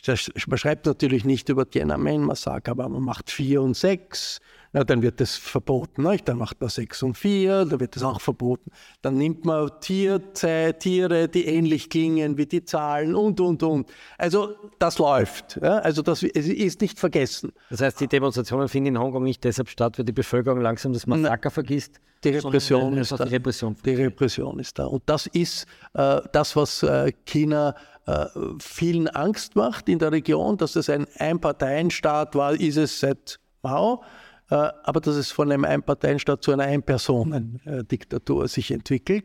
[0.05, 4.41] das, man schreibt natürlich nicht über Tiananmen-Massaker, aber man macht vier und sechs
[4.73, 6.03] na, dann wird das verboten.
[6.03, 6.27] Nicht?
[6.27, 8.71] Dann macht man 6 und 4, dann wird das auch verboten.
[9.01, 13.91] Dann nimmt man Tierzeit, Tiere, die ähnlich klingen wie die Zahlen und, und, und.
[14.17, 15.59] Also das läuft.
[15.61, 15.79] Ja?
[15.79, 17.51] Also das ist nicht vergessen.
[17.69, 21.05] Das heißt, die Demonstrationen finden in Hongkong nicht deshalb statt, weil die Bevölkerung langsam das
[21.05, 21.99] Massaker vergisst?
[22.23, 23.25] Die Repression, ist da.
[23.25, 24.85] Die Repression, die Repression ist da.
[24.85, 25.65] Und das ist
[25.95, 28.25] äh, das, was äh, China äh,
[28.59, 34.03] vielen Angst macht in der Region, dass das ein Einparteienstaat war, ist es seit Mao.
[34.51, 39.23] Äh, aber dass es von einem Einparteienstaat zu einer Einpersonendiktatur sich entwickelt,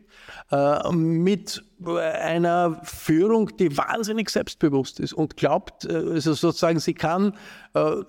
[0.51, 7.33] äh, mit einer Führung, die wahnsinnig selbstbewusst ist und glaubt, äh, also sozusagen, sie kann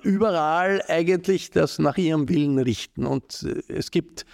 [0.03, 3.05] überall eigentlich das nach ihrem Willen richten.
[3.05, 4.25] Und es gibt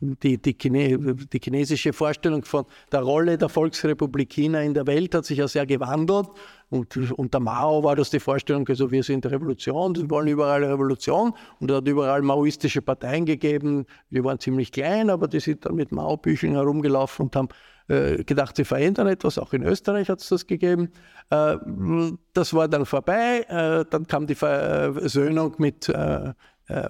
[0.00, 5.14] die, die, Chine, die, chinesische Vorstellung von der Rolle der Volksrepublik China in der Welt
[5.14, 6.26] hat sich ja sehr gewandelt.
[6.74, 11.32] Und unter Mao war das die Vorstellung, also wir sind Revolution, wir wollen überall Revolution.
[11.60, 15.76] Und es hat überall maoistische Parteien gegeben, die waren ziemlich klein, aber die sind dann
[15.76, 17.48] mit Mao-Bücheln herumgelaufen und haben
[17.86, 19.38] äh, gedacht, sie verändern etwas.
[19.38, 20.90] Auch in Österreich hat es das gegeben.
[21.30, 21.58] Äh,
[22.32, 23.46] das war dann vorbei.
[23.48, 26.32] Äh, dann kam die Versöhnung mit äh,
[26.66, 26.88] äh,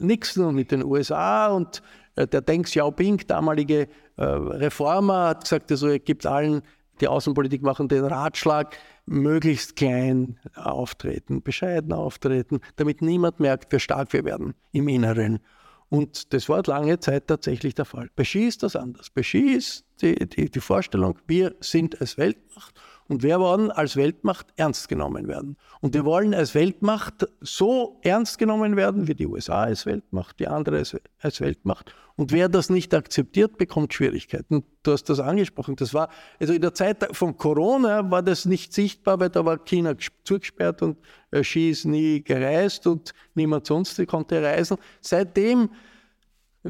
[0.00, 1.80] Nixon und mit den USA und
[2.16, 6.62] äh, der Deng Xiaoping, damalige Reformer, hat gesagt, also er gibt allen
[7.00, 8.76] die Außenpolitik machen den Ratschlag,
[9.06, 15.40] möglichst klein auftreten, bescheiden auftreten, damit niemand merkt, wie stark wir werden im Inneren.
[15.88, 18.10] Und das war lange Zeit tatsächlich der Fall.
[18.16, 19.10] Ist das anders.
[19.14, 22.74] Ist die, die, die Vorstellung, wir sind als Weltmacht
[23.08, 25.56] und wir wollen als Weltmacht ernst genommen werden.
[25.80, 30.48] Und wir wollen als Weltmacht so ernst genommen werden, wie die USA als Weltmacht, die
[30.48, 30.82] andere
[31.20, 31.94] als, Weltmacht.
[32.16, 34.64] Und wer das nicht akzeptiert, bekommt Schwierigkeiten.
[34.82, 35.76] Du hast das angesprochen.
[35.76, 36.08] Das war,
[36.40, 40.80] also in der Zeit von Corona war das nicht sichtbar, weil da war China zugesperrt
[40.82, 40.96] und
[41.32, 44.78] äh, Xi ist nie gereist und niemand sonst konnte reisen.
[45.00, 45.70] Seitdem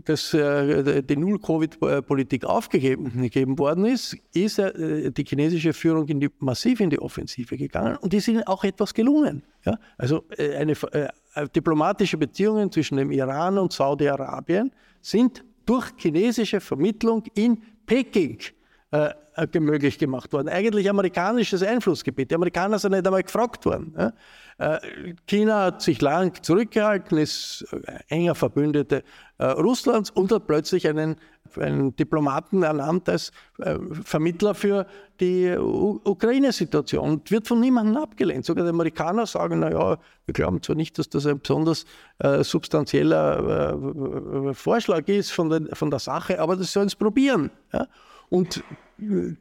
[0.04, 6.80] dass äh, die Null-Covid-Politik aufgegeben worden ist, ist äh, die chinesische Führung in die, massiv
[6.80, 9.44] in die Offensive gegangen und die sind auch etwas gelungen.
[9.64, 9.78] Ja?
[9.96, 10.74] Also äh, eine,
[11.54, 18.38] diplomatische Beziehungen zwischen dem Iran und Saudi-Arabien sind durch chinesische Vermittlung in Peking
[18.90, 19.10] äh,
[19.58, 20.48] möglich gemacht worden.
[20.48, 22.30] Eigentlich amerikanisches Einflussgebiet.
[22.30, 23.94] Die Amerikaner sind nicht einmal gefragt worden.
[23.96, 24.12] Ja?
[24.58, 29.02] Äh, China hat sich lang zurückgehalten, ist äh, enger Verbündete
[29.38, 31.16] äh, Russlands und hat plötzlich einen,
[31.58, 33.32] einen Diplomaten ernannt als
[34.02, 34.86] Vermittler für
[35.20, 38.44] die Ukraine-Situation und wird von niemandem abgelehnt.
[38.44, 41.84] Sogar die Amerikaner sagen, naja, wir glauben zwar nicht, dass das ein besonders
[42.40, 43.78] substanzieller
[44.54, 47.50] Vorschlag ist von, von der Sache, aber das sollen es probieren.
[47.72, 47.86] Ja?
[48.34, 48.64] Und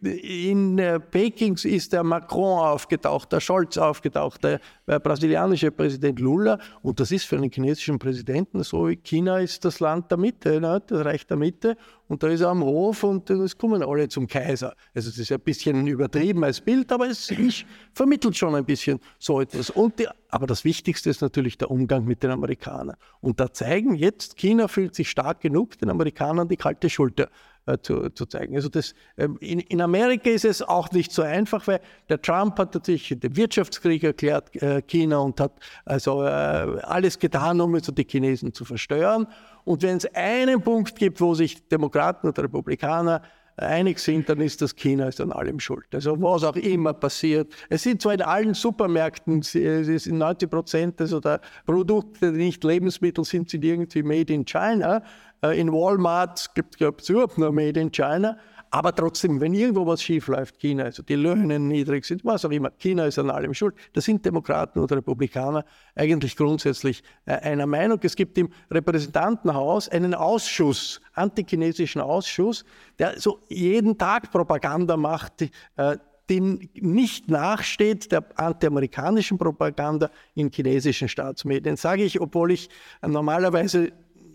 [0.01, 6.59] in äh, Peking ist der Macron aufgetaucht, der Scholz aufgetaucht, der, der brasilianische Präsident Lula.
[6.81, 10.81] Und das ist für einen chinesischen Präsidenten so, China ist das Land der Mitte, ne?
[10.85, 11.75] das Reich der Mitte.
[12.07, 14.75] Und da ist er am Hof und es kommen alle zum Kaiser.
[14.93, 18.99] Also es ist ein bisschen übertrieben als Bild, aber es ich, vermittelt schon ein bisschen
[19.17, 19.69] so etwas.
[19.69, 22.97] Und die, aber das Wichtigste ist natürlich der Umgang mit den Amerikanern.
[23.21, 27.29] Und da zeigen jetzt, China fühlt sich stark genug, den Amerikanern die kalte Schulter
[27.65, 28.55] äh, zu, zu, zeigen.
[28.55, 32.57] Also das, ähm, in, in, Amerika ist es auch nicht so einfach, weil der Trump
[32.59, 35.53] hat natürlich den Wirtschaftskrieg erklärt, äh, China, und hat
[35.85, 39.27] also äh, alles getan, um also die Chinesen zu verstören.
[39.63, 43.21] Und wenn es einen Punkt gibt, wo sich Demokraten und Republikaner
[43.55, 45.85] einig sind, dann ist das China ist an allem schuld.
[45.93, 47.53] Also was auch immer passiert.
[47.69, 52.63] Es sind zwar in allen Supermärkten, es sind 90 Prozent also der Produkte, die nicht
[52.63, 55.03] Lebensmittel sind, sind irgendwie made in China.
[55.43, 58.37] Äh, in Walmart gibt es überhaupt nur made in China.
[58.71, 62.49] Aber trotzdem, wenn irgendwo was schief läuft, China, also die Löhne niedrig sind, was auch
[62.49, 63.75] immer, China ist an allem schuld.
[63.93, 65.63] Da sind Demokraten oder Republikaner
[65.93, 67.99] eigentlich grundsätzlich äh, einer Meinung.
[68.01, 72.65] Es gibt im Repräsentantenhaus einen Ausschuss, antichinesischen Ausschuss,
[72.97, 75.43] der so jeden Tag Propaganda macht,
[75.75, 75.97] äh,
[76.29, 76.39] die
[76.73, 81.75] nicht nachsteht der antiamerikanischen Propaganda in chinesischen Staatsmedien.
[81.75, 82.69] Sage ich, obwohl ich
[83.05, 83.91] normalerweise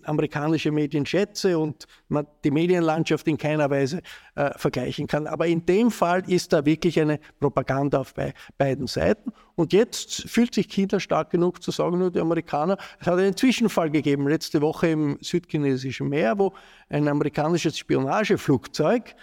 [0.09, 4.01] amerikanische Medien schätze und man die Medienlandschaft in keiner Weise
[4.35, 5.27] äh, vergleichen kann.
[5.27, 9.33] Aber in dem Fall ist da wirklich eine Propaganda auf bei, beiden Seiten.
[9.55, 13.37] Und jetzt fühlt sich China stark genug zu sagen, nur die Amerikaner, es hat einen
[13.37, 16.53] Zwischenfall gegeben, letzte Woche im südchinesischen Meer, wo
[16.89, 19.15] ein amerikanisches Spionageflugzeug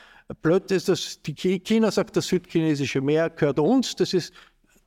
[0.41, 4.33] plötzlich, das, die China sagt, das südchinesische Meer gehört uns, das ist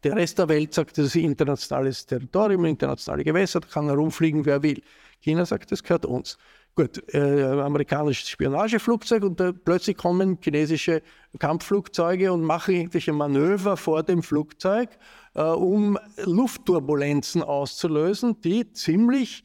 [0.05, 4.63] der Rest der Welt sagt, das ist internationales Territorium, internationale Gewässer, da kann herumfliegen, wer
[4.63, 4.81] will.
[5.21, 6.39] China sagt, das gehört uns.
[6.75, 11.03] Gut, äh, amerikanisches Spionageflugzeug und da plötzlich kommen chinesische
[11.39, 14.91] Kampfflugzeuge und machen irgendwelche Manöver vor dem Flugzeug,
[15.35, 19.43] äh, um Luftturbulenzen auszulösen, die ziemlich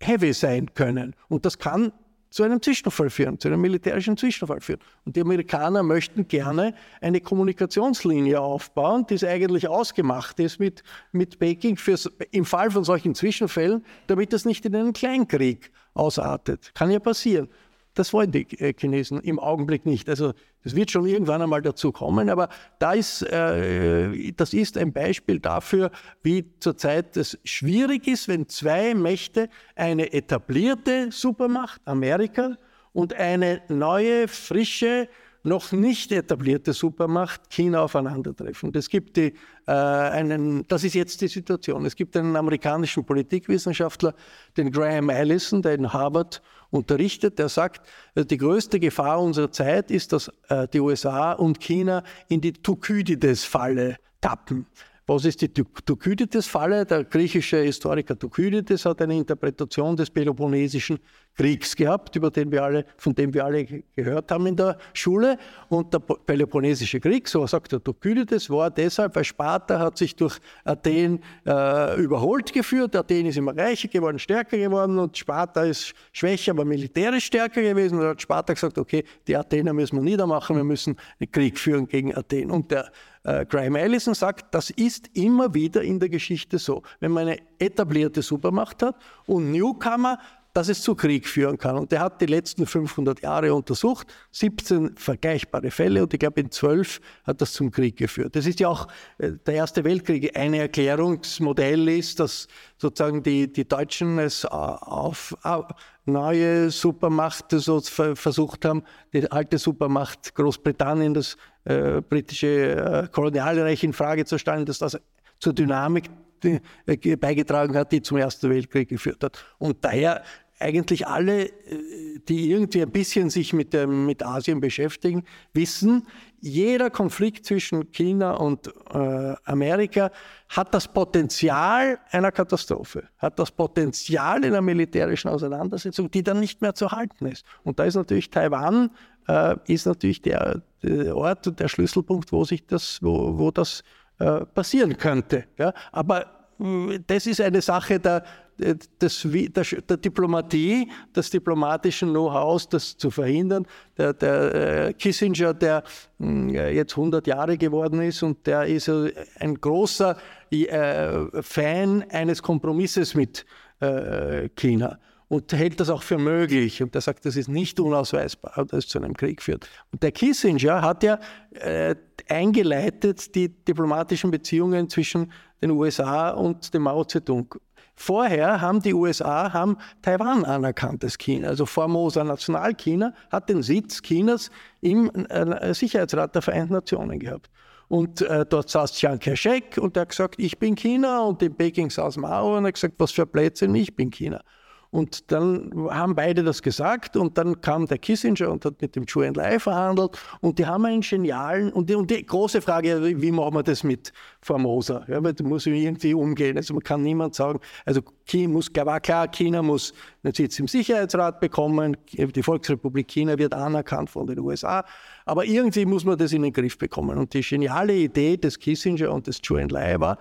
[0.00, 1.14] heavy sein können.
[1.28, 1.92] Und das kann
[2.36, 4.80] zu einem Zwischenfall führen, zu einem militärischen Zwischenfall führen.
[5.06, 10.82] Und die Amerikaner möchten gerne eine Kommunikationslinie aufbauen, die eigentlich ausgemacht ist mit,
[11.12, 16.72] mit Peking fürs, im Fall von solchen Zwischenfällen, damit das nicht in einen Kleinkrieg ausartet.
[16.74, 17.48] Kann ja passieren.
[17.96, 20.08] Das wollen die äh, Chinesen im Augenblick nicht.
[20.08, 20.32] Also
[20.62, 25.40] das wird schon irgendwann einmal dazu kommen, aber da ist, äh, das ist ein Beispiel
[25.40, 25.90] dafür,
[26.22, 32.56] wie zurzeit es schwierig ist, wenn zwei Mächte, eine etablierte Supermacht, Amerika,
[32.92, 35.08] und eine neue, frische,
[35.46, 38.72] noch nicht etablierte Supermacht China aufeinandertreffen.
[38.74, 39.32] Es gibt die,
[39.66, 41.86] äh, einen, das ist jetzt die Situation.
[41.86, 44.14] Es gibt einen amerikanischen Politikwissenschaftler,
[44.56, 49.90] den Graham Allison, der in Harvard unterrichtet, der sagt, äh, die größte Gefahr unserer Zeit
[49.90, 54.66] ist, dass äh, die USA und China in die Thukydides-Falle tappen.
[55.06, 56.84] Was ist die Thukydides-Falle?
[56.84, 60.98] Der griechische Historiker Thukydides hat eine Interpretation des Peloponnesischen
[61.36, 63.64] Kriegs gehabt, über den wir alle, von dem wir alle
[63.94, 65.38] gehört haben in der Schule.
[65.68, 70.38] Und der Peloponnesische Krieg, so sagt der Thukydides, war deshalb, weil Sparta hat sich durch
[70.64, 72.96] Athen äh, überholt geführt.
[72.96, 77.98] Athen ist immer reicher geworden, stärker geworden und Sparta ist schwächer, aber militärisch stärker gewesen.
[77.98, 81.58] Und da hat Sparta gesagt, okay, die Athener müssen wir niedermachen, wir müssen einen Krieg
[81.58, 82.50] führen gegen Athen.
[82.50, 82.90] Und der
[83.24, 86.82] äh, Graham Allison sagt, das ist immer wieder in der Geschichte so.
[87.00, 90.18] Wenn man eine etablierte Supermacht hat und Newcomer,
[90.56, 91.76] dass es zu Krieg führen kann.
[91.76, 96.50] Und er hat die letzten 500 Jahre untersucht, 17 vergleichbare Fälle und ich glaube in
[96.50, 98.34] 12 hat das zum Krieg geführt.
[98.34, 98.88] Das ist ja auch
[99.18, 102.48] äh, der Erste Weltkrieg eine Erklärungsmodell ist, dass
[102.78, 105.66] sozusagen die, die Deutschen es auf, auf
[106.06, 108.82] neue Supermacht so versucht haben,
[109.12, 114.98] die alte Supermacht Großbritannien, das äh, britische äh, Kolonialreich in Frage zu stellen, dass das
[115.38, 116.08] zur Dynamik
[116.44, 119.44] äh, beigetragen hat, die zum Ersten Weltkrieg geführt hat.
[119.58, 120.22] Und daher
[120.58, 126.06] eigentlich alle, äh, die irgendwie ein bisschen sich mit, dem, mit Asien beschäftigen, wissen,
[126.40, 130.10] jeder Konflikt zwischen China und äh, Amerika
[130.48, 136.74] hat das Potenzial einer Katastrophe, hat das Potenzial einer militärischen Auseinandersetzung, die dann nicht mehr
[136.74, 137.44] zu halten ist.
[137.64, 138.90] Und da ist natürlich Taiwan
[139.28, 143.82] äh, ist natürlich der, der, Ort und der Schlüsselpunkt, wo sich das, wo, wo das
[144.18, 145.44] äh, passieren könnte.
[145.58, 145.72] Ja?
[145.92, 146.26] Aber
[146.60, 148.24] äh, das ist eine Sache der,
[148.58, 153.66] des, der, der, Diplomatie, des diplomatischen Know-hows, das zu verhindern.
[153.96, 155.82] Der, der äh, Kissinger, der
[156.18, 160.16] hm, jetzt 100 Jahre geworden ist und der ist ein großer
[160.50, 163.44] äh, Fan eines Kompromisses mit
[163.80, 164.98] äh, China
[165.28, 166.82] und hält das auch für möglich.
[166.82, 169.68] Und er sagt, das ist nicht unausweisbar, dass es zu einem Krieg führt.
[169.92, 171.18] Und der Kissinger hat ja
[171.52, 171.96] äh,
[172.28, 177.54] eingeleitet die diplomatischen Beziehungen zwischen den USA und dem Mao Zedong.
[177.96, 181.48] Vorher haben die USA haben Taiwan anerkannt als China.
[181.48, 184.50] Also Formosa Nationalchina hat den Sitz Chinas
[184.82, 187.50] im äh, Sicherheitsrat der Vereinten Nationen gehabt.
[187.88, 191.20] Und äh, dort saß Chiang Kai-shek und er hat gesagt, ich bin China.
[191.20, 194.42] Und in Peking saß Mao und er hat gesagt, was für Blödsinn, ich bin China.
[194.90, 199.06] Und dann haben beide das gesagt und dann kam der Kissinger und hat mit dem
[199.06, 203.32] Zhou Enlai verhandelt und die haben einen genialen, und die, und die große Frage, wie
[203.32, 205.04] machen wir das mit Formosa?
[205.08, 206.56] Ja, weil da muss irgendwie umgehen.
[206.56, 210.68] Also man kann niemand sagen, also China muss, war klar, China muss einen Sitz im
[210.68, 214.84] Sicherheitsrat bekommen, die Volksrepublik China wird anerkannt von den USA,
[215.24, 217.18] aber irgendwie muss man das in den Griff bekommen.
[217.18, 220.18] Und die geniale Idee des Kissinger und des Zhou Enlai war,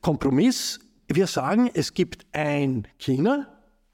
[0.00, 3.46] Kompromiss, wir sagen, es gibt ein China,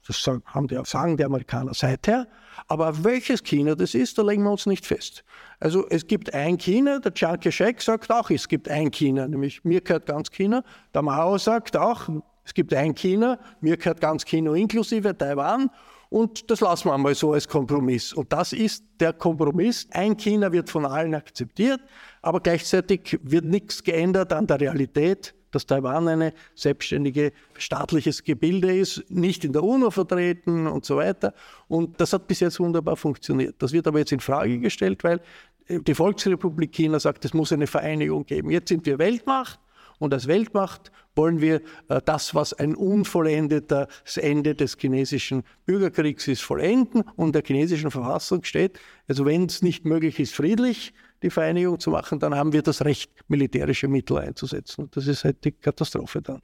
[0.07, 2.27] das sagen die, sagen die Amerikaner seither.
[2.67, 5.23] Aber welches China das ist, da legen wir uns nicht fest.
[5.59, 9.63] Also es gibt ein China, der Chiang Kai-shek sagt auch, es gibt ein China, nämlich
[9.63, 10.63] mir gehört ganz China.
[10.93, 12.07] Der Mao sagt auch,
[12.43, 15.69] es gibt ein China, mir gehört ganz China inklusive Taiwan.
[16.09, 18.13] Und das lassen wir einmal so als Kompromiss.
[18.13, 19.87] Und das ist der Kompromiss.
[19.91, 21.81] Ein China wird von allen akzeptiert,
[22.21, 29.03] aber gleichzeitig wird nichts geändert an der Realität dass Taiwan ein selbstständiges staatliches Gebilde ist,
[29.09, 31.33] nicht in der UNO vertreten und so weiter.
[31.67, 33.55] Und das hat bis jetzt wunderbar funktioniert.
[33.59, 35.21] Das wird aber jetzt in Frage gestellt, weil
[35.67, 38.51] die Volksrepublik China sagt, es muss eine Vereinigung geben.
[38.51, 39.59] Jetzt sind wir Weltmacht
[39.97, 46.41] und als Weltmacht wollen wir äh, das, was ein unvollendetes Ende des chinesischen Bürgerkriegs ist,
[46.41, 47.03] vollenden.
[47.15, 50.93] Und der chinesischen Verfassung steht, also wenn es nicht möglich ist, friedlich
[51.23, 54.83] die Vereinigung zu machen, dann haben wir das Recht, militärische Mittel einzusetzen.
[54.83, 56.41] Und das ist halt die Katastrophe dann.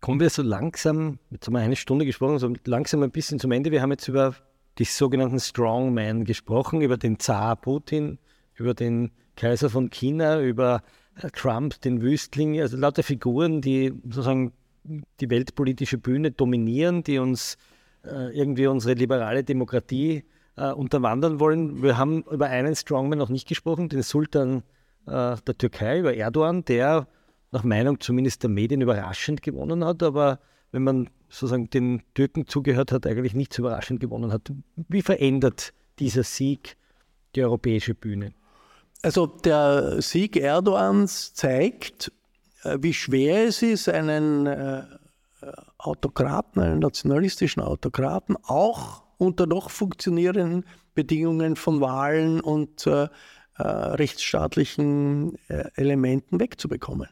[0.00, 3.52] Kommen wir so langsam, jetzt haben wir eine Stunde gesprochen, so langsam ein bisschen zum
[3.52, 3.70] Ende.
[3.70, 4.34] Wir haben jetzt über
[4.78, 8.18] die sogenannten Strongmen gesprochen, über den Zar Putin,
[8.54, 10.82] über den Kaiser von China, über
[11.16, 14.52] äh, Trump, den Wüstling, also lauter Figuren, die sozusagen
[14.84, 17.56] die weltpolitische Bühne dominieren, die uns
[18.04, 20.24] äh, irgendwie unsere liberale Demokratie
[20.56, 21.82] äh, unterwandern wollen.
[21.82, 24.62] Wir haben über einen Strongman noch nicht gesprochen, den Sultan
[25.06, 27.06] äh, der Türkei, über Erdogan, der
[27.50, 30.40] nach Meinung zumindest der Medien überraschend gewonnen hat, aber
[30.70, 34.50] wenn man sozusagen den Türken zugehört hat, eigentlich nicht so überraschend gewonnen hat.
[34.88, 36.76] Wie verändert dieser Sieg
[37.34, 38.32] die europäische Bühne?
[39.02, 42.12] Also der Sieg Erdogans zeigt,
[42.62, 44.84] äh, wie schwer es ist, einen äh,
[45.78, 50.64] Autokraten, einen nationalistischen Autokraten auch unter noch funktionierenden
[50.94, 53.08] Bedingungen von Wahlen und äh,
[53.56, 57.08] äh, rechtsstaatlichen äh, Elementen wegzubekommen.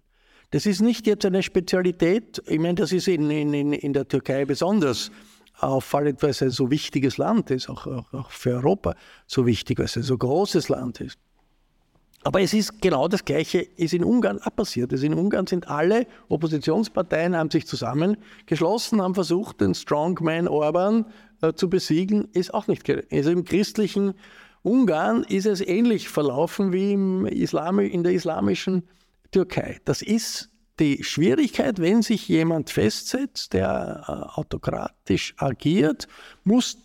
[0.51, 4.45] Das ist nicht jetzt eine Spezialität, ich meine, das ist in, in, in der Türkei
[4.45, 5.13] besonders
[5.61, 8.97] auffallend, weil es ein so wichtiges Land ist, auch, auch, auch für Europa
[9.27, 11.19] so wichtig, weil es ein so großes Land ist.
[12.23, 14.93] Aber es ist genau das Gleiche, ist in Ungarn auch passiert.
[14.93, 21.07] Also in Ungarn sind alle Oppositionsparteien haben sich zusammengeschlossen, haben versucht, den Strongman Orban
[21.41, 22.85] äh, zu besiegen, ist auch nicht.
[23.11, 24.15] Also im christlichen
[24.63, 28.83] Ungarn ist es ähnlich verlaufen wie im Islam, in der islamischen
[29.31, 29.79] Türkei.
[29.87, 36.07] Das ist die Schwierigkeit, wenn sich jemand festsetzt, der äh, autokratisch agiert,
[36.45, 36.77] muss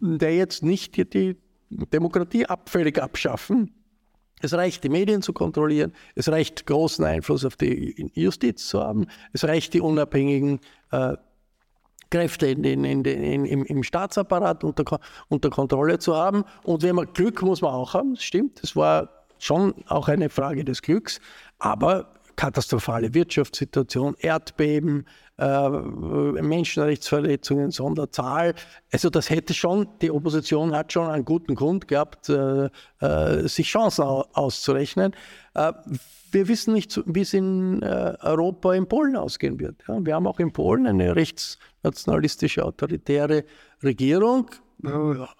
[0.00, 1.36] der jetzt nicht die
[1.68, 3.74] Demokratie abfällig abschaffen.
[4.40, 9.06] Es reicht, die Medien zu kontrollieren, es reicht, großen Einfluss auf die Justiz zu haben,
[9.32, 10.60] es reicht, die unabhängigen
[10.90, 11.16] äh,
[12.10, 16.44] Kräfte in in im, im, Staatsapparat unter, unter Kontrolle zu haben.
[16.64, 20.28] Und wenn man Glück muss man auch haben, das stimmt, das war schon auch eine
[20.28, 21.20] Frage des Glücks,
[21.58, 25.06] aber katastrophale Wirtschaftssituation, Erdbeben,
[25.40, 28.54] äh, Menschenrechtsverletzungen, Sonderzahl.
[28.92, 32.68] Also das hätte schon, die Opposition hat schon einen guten Grund gehabt, äh,
[33.00, 35.12] äh, sich Chancen auszurechnen.
[35.54, 35.72] Äh,
[36.32, 39.82] wir wissen nicht, wie es in äh, Europa, in Polen ausgehen wird.
[39.88, 43.44] Wir haben auch in Polen eine rechtsnationalistische, autoritäre
[43.82, 44.50] Regierung.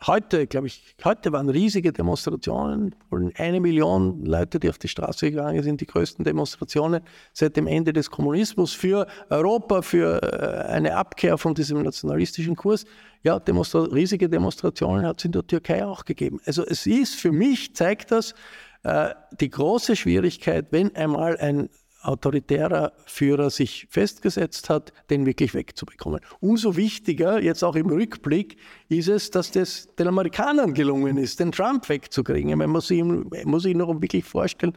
[0.07, 2.95] Heute, glaube ich, heute waren riesige Demonstrationen,
[3.37, 7.93] eine Million Leute, die auf die Straße gegangen sind, die größten Demonstrationen seit dem Ende
[7.93, 12.85] des Kommunismus für Europa, für äh, eine Abkehr von diesem nationalistischen Kurs.
[13.23, 16.41] Ja, Demonstra riesige Demonstrationen hat es in der Türkei auch gegeben.
[16.45, 18.35] Also es ist für mich, zeigt das,
[18.83, 19.11] äh,
[19.41, 21.69] die große Schwierigkeit, wenn einmal ein
[22.03, 26.21] autoritärer Führer sich festgesetzt hat, den wirklich wegzubekommen.
[26.41, 28.57] Umso wichtiger, jetzt auch im Rückblick,
[28.89, 32.57] ist es, dass das den Amerikanern gelungen ist, den Trump wegzukriegen.
[32.57, 34.73] Man muss sich, muss sich noch wirklich vorstellen,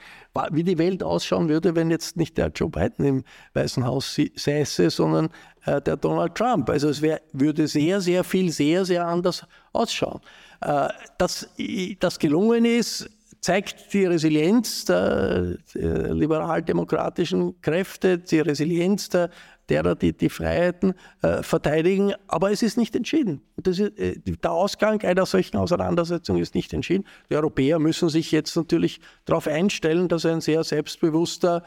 [0.51, 4.89] wie die Welt ausschauen würde, wenn jetzt nicht der Joe Biden im Weißen Haus säße,
[4.89, 5.30] sondern
[5.65, 6.69] äh, der Donald Trump.
[6.69, 10.19] Also es wär, würde sehr, sehr viel, sehr, sehr anders ausschauen.
[10.61, 11.49] Äh, dass
[11.99, 13.09] das gelungen ist,
[13.43, 19.29] zeigt die Resilienz der, der liberal-demokratischen Kräfte, die Resilienz der,
[19.67, 22.13] derer, die die Freiheiten äh, verteidigen.
[22.27, 23.41] Aber es ist nicht entschieden.
[23.65, 27.03] Ist, äh, der Ausgang einer solchen Auseinandersetzung ist nicht entschieden.
[27.29, 31.63] Die Europäer müssen sich jetzt natürlich darauf einstellen, dass ein sehr selbstbewusster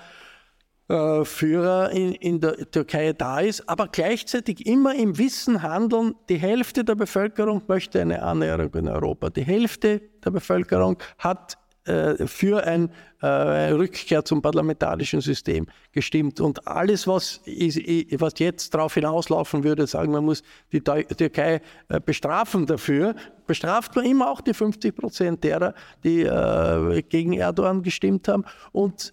[0.88, 6.38] äh, Führer in, in der Türkei da ist, aber gleichzeitig immer im Wissen handeln, die
[6.38, 12.64] Hälfte der Bevölkerung möchte eine Annäherung in Europa, die Hälfte der Bevölkerung hat äh, für
[12.64, 12.90] ein,
[13.22, 16.40] äh, eine Rückkehr zum parlamentarischen System gestimmt.
[16.40, 17.78] Und alles, was, ist,
[18.20, 20.42] was jetzt darauf hinauslaufen würde, sagen, man muss
[20.72, 23.14] die Türkei äh, bestrafen dafür,
[23.46, 28.44] bestraft man immer auch die 50 Prozent derer, die äh, gegen Erdogan gestimmt haben.
[28.72, 29.12] Und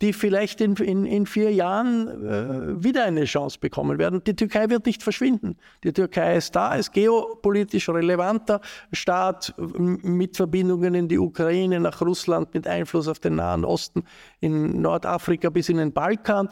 [0.00, 4.22] die vielleicht in, in, in vier Jahren äh, wieder eine Chance bekommen werden.
[4.24, 5.56] Die Türkei wird nicht verschwinden.
[5.84, 8.60] Die Türkei ist da, ist geopolitisch relevanter
[8.92, 14.04] Staat mit Verbindungen in die Ukraine, nach Russland, mit Einfluss auf den Nahen Osten,
[14.40, 16.48] in Nordafrika bis in den Balkan.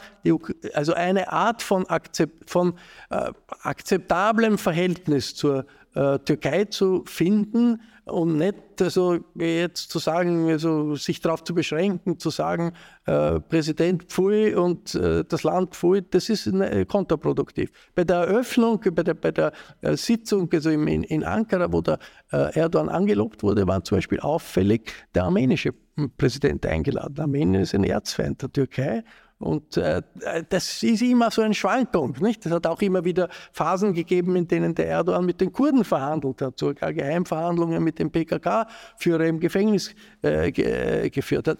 [0.73, 2.73] Also eine Art von, Akzept, von
[3.09, 3.31] äh,
[3.61, 11.21] akzeptablem Verhältnis zur äh, Türkei zu finden, und nicht also jetzt zu sagen, also sich
[11.21, 12.73] darauf zu beschränken, zu sagen,
[13.05, 17.71] äh, Präsident Pfui und äh, das Land Pfui, das ist äh, kontraproduktiv.
[17.95, 19.51] Bei der Eröffnung, bei der, bei der
[19.81, 21.97] äh, Sitzung also in, in Ankara, wo der
[22.31, 25.73] äh, Erdogan angelobt wurde, war zum Beispiel auffällig der armenische
[26.17, 27.19] Präsident eingeladen.
[27.19, 29.03] Armenien ist ein Erzfeind der Türkei
[29.45, 30.01] und äh,
[30.49, 32.15] das ist immer so eine Schwankung.
[32.19, 32.43] Nicht?
[32.47, 36.41] Es hat auch immer wieder Phasen gegeben, in denen der Erdogan mit den Kurden verhandelt
[36.41, 39.93] hat, sogar Geheimverhandlungen mit dem PKK-Führer im Gefängnis
[40.23, 41.59] äh, ge äh, geführt hat.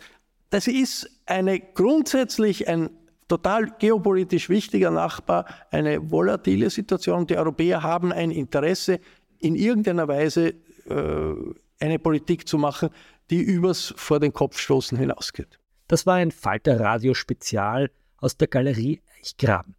[0.50, 2.90] Das ist eine grundsätzlich ein
[3.28, 7.28] total geopolitisch wichtiger Nachbar, eine volatile Situation.
[7.28, 9.00] Die Europäer haben ein Interesse,
[9.38, 10.56] in irgendeiner Weise
[10.90, 11.36] äh,
[11.80, 12.90] eine Politik zu machen,
[13.30, 15.60] die übers vor den Kopf stoßen hinausgeht.
[15.88, 19.76] Das war ein Falter Radio Spezial aus der Galerie Eichgraben.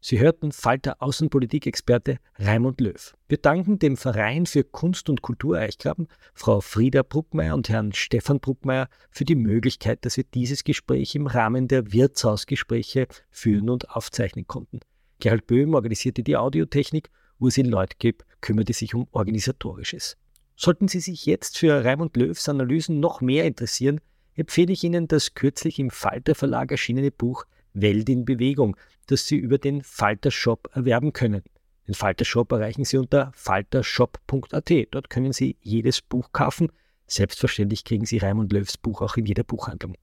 [0.00, 3.14] Sie hörten Falter Außenpolitikexperte Raimund Löw.
[3.28, 8.40] Wir danken dem Verein für Kunst und Kultur Eichgraben, Frau Frieda Bruckmeier und Herrn Stefan
[8.40, 14.48] Bruckmeier für die Möglichkeit, dass wir dieses Gespräch im Rahmen der Wirtshausgespräche führen und aufzeichnen
[14.48, 14.80] konnten.
[15.20, 17.08] Gerald Böhm organisierte die Audiotechnik,
[17.38, 20.16] Ursin Leutgeb kümmerte sich um Organisatorisches.
[20.56, 24.00] Sollten Sie sich jetzt für Raimund Löws Analysen noch mehr interessieren,
[24.36, 28.76] empfehle ich Ihnen das kürzlich im Falter Verlag erschienene Buch Welt in Bewegung,
[29.06, 31.42] das Sie über den Falter Shop erwerben können.
[31.86, 34.70] Den Falter Shop erreichen Sie unter faltershop.at.
[34.90, 36.72] Dort können Sie jedes Buch kaufen.
[37.06, 39.94] Selbstverständlich kriegen Sie Raimund Löws Buch auch in jeder Buchhandlung.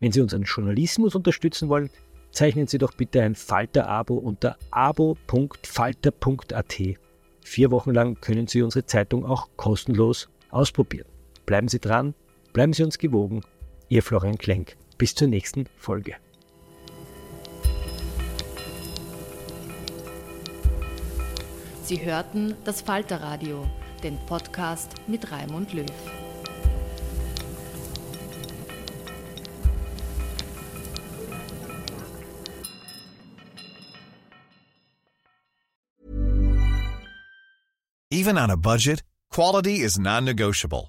[0.00, 1.88] Wenn Sie unseren Journalismus unterstützen wollen,
[2.32, 6.74] zeichnen Sie doch bitte ein Falter-Abo unter abo.falter.at.
[7.44, 11.08] Vier Wochen lang können Sie unsere Zeitung auch kostenlos ausprobieren.
[11.46, 12.14] Bleiben Sie dran,
[12.52, 13.42] bleiben Sie uns gewogen
[13.92, 14.78] Ihr Florian Klenk.
[14.96, 16.16] Bis zur nächsten Folge.
[21.82, 23.68] Sie hörten das Falterradio,
[24.02, 25.84] den Podcast mit Raimund Löw.
[38.10, 40.88] Even on a budget, quality is non-negotiable.